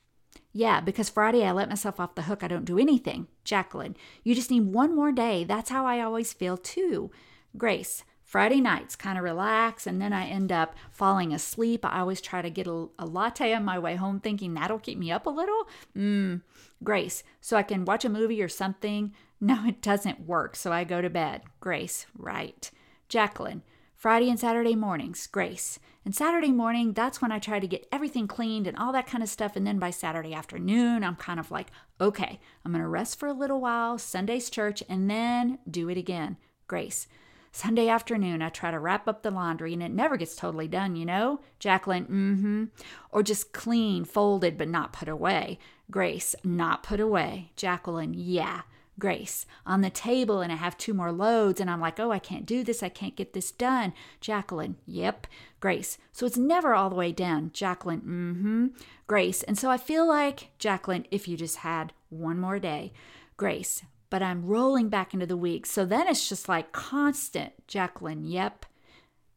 Yeah, 0.53 0.81
because 0.81 1.11
Friday 1.11 1.45
I 1.45 1.53
let 1.53 1.69
myself 1.69 2.01
off 2.01 2.15
the 2.15 2.23
hook. 2.23 2.43
I 2.43 2.49
don't 2.49 2.65
do 2.65 2.79
anything. 2.79 3.29
Jacqueline, 3.45 3.97
you 4.25 4.35
just 4.35 4.51
need 4.51 4.73
one 4.73 4.95
more 4.95 5.13
day. 5.13 5.45
That's 5.45 5.71
how 5.71 5.87
I 5.87 6.01
always 6.01 6.33
feel 6.33 6.57
too. 6.57 7.11
Grace, 7.57 8.03
Friday 8.29 8.61
nights 8.61 8.95
kind 8.95 9.17
of 9.17 9.25
relax 9.25 9.87
and 9.87 10.03
then 10.03 10.13
I 10.13 10.27
end 10.27 10.53
up 10.53 10.75
falling 10.93 11.33
asleep. 11.33 11.83
I 11.83 12.01
always 12.01 12.21
try 12.21 12.43
to 12.43 12.51
get 12.51 12.67
a, 12.67 12.89
a, 12.99 13.07
latte 13.07 13.55
on 13.55 13.65
my 13.65 13.79
way 13.79 13.97
home 13.97 14.21
thinking 14.21 14.53
that'll 14.53 14.79
keep 14.79 14.99
me 14.99 15.11
up 15.11 15.25
a 15.25 15.31
little. 15.31 15.67
Mmm, 15.97 16.43
Grace, 16.85 17.23
so 17.41 17.57
I 17.57 17.63
can 17.63 17.87
watch 17.87 18.05
a 18.05 18.11
movie 18.11 18.43
or 18.43 18.49
something. 18.49 19.15
No, 19.41 19.65
it 19.69 19.81
doesn't 19.81 20.27
work, 20.27 20.57
so 20.57 20.73
I 20.73 20.83
go 20.83 21.01
to 21.01 21.09
bed. 21.09 21.43
Grace, 21.61 22.07
right. 22.19 22.69
Jacqueline, 23.09 23.63
Friday 23.95 24.29
and 24.29 24.41
Saturday 24.41 24.75
mornings, 24.75 25.29
Grace. 25.29 25.79
And 26.05 26.13
Saturday 26.13 26.51
morning, 26.51 26.93
that's 26.93 27.23
when 27.23 27.31
I 27.31 27.39
try 27.39 27.61
to 27.61 27.69
get 27.69 27.87
everything 27.93 28.27
cleaned 28.27 28.67
and 28.67 28.77
all 28.77 28.93
that 28.93 29.07
kind 29.07 29.23
of 29.23 29.29
stuff. 29.29 29.55
And 29.55 29.65
then 29.65 29.79
by 29.79 29.91
Saturday 29.91 30.35
afternoon, 30.35 31.05
I'm 31.05 31.15
kind 31.15 31.39
of 31.39 31.53
like, 31.53 31.71
okay, 32.01 32.41
I'm 32.65 32.73
going 32.73 32.83
to 32.83 32.89
rest 32.89 33.21
for 33.21 33.29
a 33.29 33.33
little 33.33 33.61
while, 33.61 33.97
Sunday's 33.97 34.51
church, 34.51 34.83
and 34.89 35.09
then 35.09 35.61
do 35.71 35.89
it 35.89 35.97
again. 35.97 36.37
Grace. 36.67 37.07
Sunday 37.53 37.89
afternoon, 37.89 38.43
I 38.43 38.49
try 38.49 38.71
to 38.71 38.79
wrap 38.79 39.09
up 39.09 39.23
the 39.23 39.31
laundry 39.31 39.73
and 39.73 39.83
it 39.83 39.91
never 39.91 40.17
gets 40.17 40.37
totally 40.37 40.69
done, 40.69 40.97
you 40.97 41.05
know? 41.05 41.41
Jacqueline, 41.59 42.05
mm 42.05 42.41
hmm. 42.41 42.65
Or 43.11 43.23
just 43.23 43.53
clean, 43.53 44.05
folded, 44.05 44.59
but 44.59 44.69
not 44.69 44.93
put 44.93 45.09
away. 45.09 45.59
Grace, 45.91 46.35
not 46.45 46.83
put 46.83 47.01
away. 47.01 47.53
Jacqueline, 47.57 48.15
yeah. 48.15 48.63
Grace, 48.99 49.47
on 49.65 49.81
the 49.81 49.91
table 49.91 50.41
and 50.41 50.51
I 50.51 50.57
have 50.57 50.77
two 50.77 50.93
more 50.93 51.13
loads 51.13 51.61
and 51.61 51.71
I'm 51.71 51.81
like, 51.81 52.01
oh, 52.01 52.11
I 52.11 52.19
can't 52.19 52.45
do 52.45 52.65
this. 52.65 52.83
I 52.83 52.89
can't 52.89 53.15
get 53.15 53.33
this 53.33 53.53
done. 53.53 53.93
Jacqueline, 54.21 54.77
yep. 54.87 55.27
Grace, 55.61 55.99
so 56.13 56.27
it's 56.27 56.37
never 56.37 56.75
all 56.75 56.91
the 56.91 56.97
way 56.97 57.13
done. 57.13 57.51
Jacqueline, 57.53 58.01
mm 58.01 58.41
hmm. 58.41 58.67
Grace, 59.07 59.43
and 59.45 59.57
so 59.57 59.71
I 59.71 59.79
feel 59.79 60.07
like, 60.07 60.51
Jacqueline, 60.59 61.07
if 61.11 61.29
you 61.29 61.37
just 61.37 61.59
had 61.59 61.93
one 62.11 62.39
more 62.39 62.59
day. 62.59 62.93
Grace, 63.37 63.83
but 64.11 64.23
I'm 64.23 64.47
rolling 64.47 64.89
back 64.89 65.15
into 65.15 65.27
the 65.27 65.37
week. 65.37 65.67
So 65.67 65.85
then 65.85 66.09
it's 66.09 66.29
just 66.29 66.49
like 66.49 66.73
constant. 66.73 67.53
Jacqueline, 67.67 68.25
yep. 68.25 68.67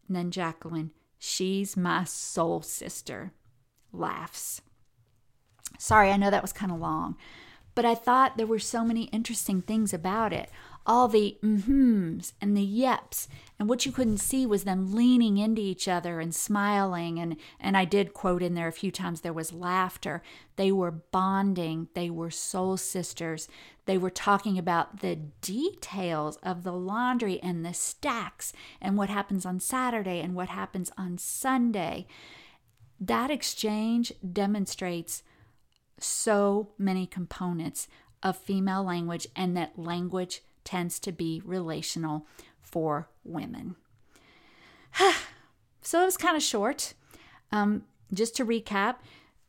And 0.08 0.16
then 0.16 0.32
Jacqueline, 0.32 0.92
she's 1.18 1.76
my 1.78 2.04
soul 2.04 2.62
sister. 2.62 3.34
Laughs. 3.92 4.62
Sorry, 5.78 6.12
I 6.12 6.18
know 6.18 6.30
that 6.30 6.42
was 6.42 6.54
kind 6.54 6.72
of 6.72 6.80
long. 6.80 7.18
But 7.74 7.86
I 7.86 7.96
thought 7.96 8.36
there 8.36 8.48
were 8.48 8.60
so 8.60 8.84
many 8.84 9.04
interesting 9.06 9.62
things 9.62 9.94
about 9.94 10.34
it. 10.34 10.50
All 10.86 11.08
the 11.08 11.38
mm-hms 11.42 12.34
and 12.42 12.58
the 12.58 12.66
yeps. 12.66 13.28
And 13.58 13.70
what 13.70 13.86
you 13.86 13.92
couldn't 13.92 14.18
see 14.18 14.46
was 14.46 14.64
them 14.64 14.94
leaning 14.94 15.38
into 15.38 15.62
each 15.62 15.88
other 15.88 16.20
and 16.20 16.36
smiling. 16.36 17.20
And, 17.20 17.38
and 17.60 17.78
I 17.78 17.86
did 17.86 18.14
quote 18.14 18.44
in 18.44 18.56
there 18.56 18.68
a 18.68 18.74
few 18.74 18.92
times 18.92 19.22
there 19.22 19.32
was 19.32 19.54
laughter. 19.54 20.22
They 20.58 20.72
were 20.72 20.92
bonding. 20.92 21.88
They 21.94 22.10
were 22.10 22.32
soul 22.32 22.76
sisters. 22.78 23.48
They 23.92 23.98
were 23.98 24.10
talking 24.10 24.58
about 24.58 25.02
the 25.02 25.18
details 25.42 26.38
of 26.38 26.64
the 26.64 26.72
laundry 26.72 27.42
and 27.44 27.66
the 27.66 27.74
stacks 27.74 28.54
and 28.80 28.98
what 28.98 29.10
happens 29.10 29.46
on 29.46 29.60
Saturday 29.60 30.22
and 30.22 30.34
what 30.34 30.48
happens 30.48 30.94
on 30.98 31.18
Sunday. 31.18 32.08
That 33.02 33.30
exchange 33.30 34.14
demonstrates 34.32 35.24
so 36.00 36.70
many 36.78 37.06
components 37.06 37.90
of 38.24 38.38
female 38.38 38.82
language 38.82 39.28
and 39.36 39.58
that 39.58 39.78
language 39.78 40.40
tends 40.64 40.98
to 41.00 41.12
be 41.12 41.42
relational 41.44 42.26
for 42.62 43.10
women. 43.26 43.76
so 45.82 46.02
it 46.02 46.06
was 46.06 46.16
kind 46.16 46.38
of 46.38 46.44
short. 46.44 46.94
Um, 47.52 47.84
just 48.14 48.38
to 48.38 48.46
recap, 48.46 49.00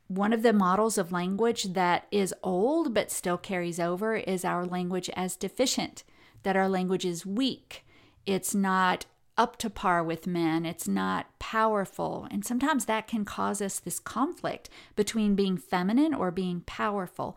one 0.09 0.33
of 0.33 0.43
the 0.43 0.53
models 0.53 0.99
of 0.99 1.13
language 1.13 1.73
that 1.75 2.07
is 2.11 2.35
old 2.43 2.93
but 2.93 3.11
still 3.11 3.39
carries 3.39 3.81
over 3.81 4.17
is 4.17 4.45
our 4.45 4.65
language 4.65 5.09
as 5.17 5.37
deficient, 5.37 6.05
that 6.43 6.57
our 6.57 6.69
language 6.69 7.05
is 7.05 7.25
weak. 7.25 7.85
It's 8.27 8.55
not 8.55 9.07
up 9.39 9.57
to 9.57 9.71
par 9.71 10.05
with 10.05 10.27
men. 10.27 10.67
It's 10.67 10.87
not 10.87 11.27
powerful. 11.39 12.29
And 12.31 12.45
sometimes 12.45 12.85
that 12.85 13.07
can 13.09 13.25
cause 13.25 13.63
us 13.63 13.79
this 13.79 13.99
conflict 13.99 14.69
between 14.95 15.35
being 15.35 15.57
feminine 15.57 16.13
or 16.15 16.31
being 16.31 16.63
powerful. 16.67 17.37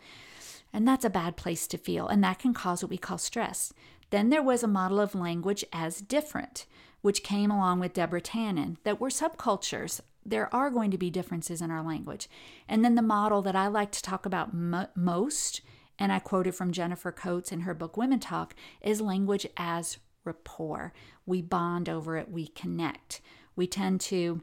And 0.73 0.87
that's 0.87 1.05
a 1.05 1.09
bad 1.09 1.37
place 1.37 1.67
to 1.67 1.77
feel. 1.77 2.07
And 2.07 2.23
that 2.23 2.39
can 2.39 2.53
cause 2.53 2.83
what 2.83 2.89
we 2.89 2.97
call 2.97 3.17
stress. 3.17 3.73
Then 4.09 4.29
there 4.29 4.43
was 4.43 4.61
a 4.63 4.67
model 4.67 4.99
of 4.99 5.15
language 5.15 5.63
as 5.71 6.01
different, 6.01 6.65
which 7.01 7.23
came 7.23 7.49
along 7.49 7.79
with 7.79 7.93
Deborah 7.93 8.21
Tannen, 8.21 8.77
that 8.83 8.99
we're 8.99 9.07
subcultures. 9.07 10.01
There 10.25 10.53
are 10.53 10.69
going 10.69 10.91
to 10.91 10.97
be 10.97 11.09
differences 11.09 11.61
in 11.61 11.69
our 11.71 11.83
language. 11.83 12.27
And 12.67 12.83
then 12.83 12.95
the 12.95 13.01
model 13.01 13.41
that 13.43 13.55
I 13.55 13.67
like 13.67 13.91
to 13.91 14.01
talk 14.01 14.25
about 14.25 14.53
mo- 14.53 14.87
most, 14.95 15.61
and 15.99 16.11
I 16.11 16.19
quoted 16.19 16.55
from 16.55 16.71
Jennifer 16.71 17.11
Coates 17.11 17.51
in 17.51 17.61
her 17.61 17.73
book 17.73 17.95
Women 17.95 18.19
Talk, 18.19 18.55
is 18.81 19.01
language 19.01 19.45
as 19.55 19.97
rapport. 20.23 20.93
We 21.25 21.41
bond 21.41 21.87
over 21.87 22.17
it, 22.17 22.31
we 22.31 22.47
connect. 22.47 23.21
We 23.55 23.67
tend 23.67 24.01
to 24.01 24.41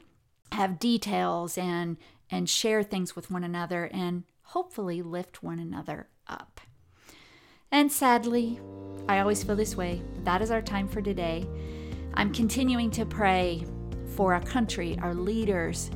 have 0.51 0.79
details 0.79 1.57
and 1.57 1.97
and 2.31 2.49
share 2.49 2.81
things 2.81 3.15
with 3.15 3.29
one 3.29 3.43
another 3.43 3.89
and 3.93 4.23
hopefully 4.41 5.01
lift 5.01 5.43
one 5.43 5.59
another 5.59 6.07
up. 6.27 6.61
And 7.71 7.91
sadly, 7.91 8.59
I 9.07 9.19
always 9.19 9.43
feel 9.43 9.55
this 9.55 9.75
way. 9.75 10.01
That 10.23 10.41
is 10.41 10.49
our 10.49 10.61
time 10.61 10.87
for 10.87 11.01
today. 11.01 11.45
I'm 12.15 12.33
continuing 12.33 12.89
to 12.91 13.05
pray 13.05 13.65
for 14.15 14.33
our 14.33 14.41
country, 14.41 14.97
our 15.01 15.13
leaders, 15.13 15.91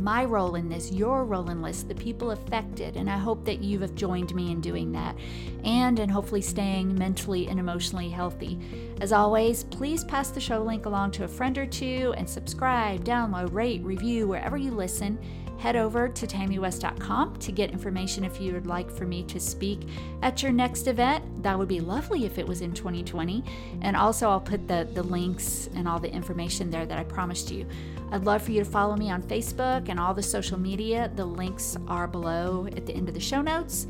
my 0.00 0.24
role 0.24 0.54
in 0.54 0.68
this, 0.68 0.92
your 0.92 1.24
role 1.24 1.50
in 1.50 1.60
this, 1.60 1.82
the 1.82 1.94
people 1.94 2.30
affected. 2.30 2.96
And 2.96 3.10
I 3.10 3.18
hope 3.18 3.44
that 3.44 3.62
you 3.62 3.78
have 3.80 3.94
joined 3.94 4.34
me 4.34 4.52
in 4.52 4.60
doing 4.60 4.92
that 4.92 5.16
and 5.64 5.98
in 5.98 6.08
hopefully 6.08 6.42
staying 6.42 6.94
mentally 6.94 7.48
and 7.48 7.58
emotionally 7.58 8.08
healthy. 8.08 8.58
As 9.00 9.12
always, 9.12 9.64
please 9.64 10.04
pass 10.04 10.30
the 10.30 10.40
show 10.40 10.62
link 10.62 10.86
along 10.86 11.10
to 11.12 11.24
a 11.24 11.28
friend 11.28 11.58
or 11.58 11.66
two 11.66 12.14
and 12.16 12.28
subscribe, 12.28 13.04
download, 13.04 13.52
rate, 13.52 13.82
review 13.82 14.28
wherever 14.28 14.56
you 14.56 14.70
listen 14.70 15.18
head 15.58 15.76
over 15.76 16.08
to 16.08 16.26
tammywest.com 16.26 17.36
to 17.36 17.52
get 17.52 17.72
information 17.72 18.24
if 18.24 18.40
you 18.40 18.52
would 18.52 18.66
like 18.66 18.90
for 18.90 19.04
me 19.04 19.24
to 19.24 19.40
speak 19.40 19.80
at 20.22 20.42
your 20.42 20.52
next 20.52 20.86
event. 20.86 21.24
That 21.42 21.58
would 21.58 21.68
be 21.68 21.80
lovely 21.80 22.24
if 22.24 22.38
it 22.38 22.46
was 22.46 22.60
in 22.60 22.72
2020. 22.72 23.44
And 23.82 23.96
also, 23.96 24.28
I'll 24.28 24.40
put 24.40 24.66
the, 24.66 24.88
the 24.92 25.02
links 25.02 25.68
and 25.74 25.88
all 25.88 26.00
the 26.00 26.12
information 26.12 26.70
there 26.70 26.86
that 26.86 26.98
I 26.98 27.04
promised 27.04 27.50
you. 27.50 27.66
I'd 28.10 28.24
love 28.24 28.42
for 28.42 28.52
you 28.52 28.64
to 28.64 28.70
follow 28.70 28.96
me 28.96 29.10
on 29.10 29.22
Facebook 29.22 29.88
and 29.88 30.00
all 30.00 30.14
the 30.14 30.22
social 30.22 30.58
media. 30.58 31.10
The 31.14 31.24
links 31.24 31.76
are 31.86 32.08
below 32.08 32.66
at 32.76 32.86
the 32.86 32.94
end 32.94 33.08
of 33.08 33.14
the 33.14 33.20
show 33.20 33.42
notes. 33.42 33.86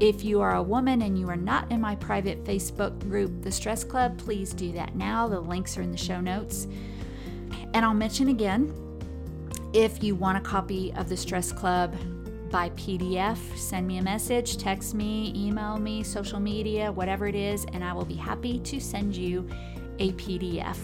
If 0.00 0.24
you 0.24 0.40
are 0.40 0.56
a 0.56 0.62
woman 0.62 1.02
and 1.02 1.16
you 1.16 1.28
are 1.28 1.36
not 1.36 1.70
in 1.70 1.80
my 1.80 1.94
private 1.94 2.44
Facebook 2.44 2.98
group, 3.08 3.42
The 3.42 3.52
Stress 3.52 3.84
Club, 3.84 4.18
please 4.18 4.52
do 4.52 4.72
that 4.72 4.96
now. 4.96 5.28
The 5.28 5.38
links 5.38 5.78
are 5.78 5.82
in 5.82 5.92
the 5.92 5.96
show 5.96 6.20
notes. 6.20 6.66
And 7.72 7.84
I'll 7.84 7.94
mention 7.94 8.28
again 8.28 8.74
if 9.72 10.02
you 10.02 10.16
want 10.16 10.38
a 10.38 10.40
copy 10.40 10.92
of 10.94 11.08
The 11.08 11.16
Stress 11.16 11.52
Club 11.52 11.94
by 12.52 12.68
PDF, 12.70 13.38
send 13.56 13.86
me 13.86 13.96
a 13.96 14.02
message, 14.02 14.58
text 14.58 14.94
me, 14.94 15.32
email 15.34 15.78
me, 15.78 16.02
social 16.02 16.38
media, 16.38 16.92
whatever 16.92 17.26
it 17.26 17.34
is, 17.34 17.64
and 17.72 17.82
I 17.82 17.94
will 17.94 18.04
be 18.04 18.14
happy 18.14 18.58
to 18.60 18.78
send 18.78 19.16
you 19.16 19.48
a 19.98 20.12
PDF. 20.12 20.76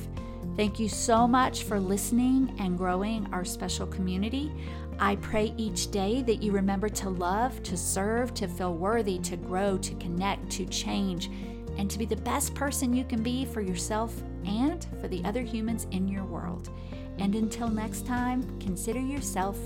Thank 0.57 0.81
you 0.81 0.89
so 0.89 1.29
much 1.29 1.65
for 1.65 1.79
listening 1.79 2.57
and 2.59 2.77
growing 2.79 3.29
our 3.33 3.45
special 3.45 3.87
community. 3.87 4.51
I 4.99 5.17
pray 5.17 5.55
each 5.59 5.91
day 5.91 6.23
that 6.23 6.43
you 6.43 6.53
remember 6.53 6.89
to 6.89 7.11
love, 7.11 7.63
to 7.65 7.77
serve, 7.77 8.33
to 8.35 8.49
feel 8.49 8.75
worthy, 8.75 9.19
to 9.21 9.37
grow, 9.37 9.77
to 9.79 9.95
connect, 9.97 10.51
to 10.53 10.65
change, 10.65 11.31
and 11.77 11.89
to 11.91 11.99
be 11.99 12.07
the 12.07 12.17
best 12.17 12.55
person 12.55 12.95
you 12.95 13.05
can 13.05 13.23
be 13.23 13.45
for 13.45 13.61
yourself 13.61 14.21
and 14.47 14.87
for 15.01 15.07
the 15.07 15.23
other 15.25 15.43
humans 15.43 15.87
in 15.91 16.09
your 16.09 16.25
world. 16.25 16.71
And 17.19 17.35
until 17.35 17.69
next 17.69 18.07
time, 18.07 18.59
consider 18.59 19.01
yourself 19.01 19.59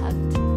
hugged. 0.00 0.55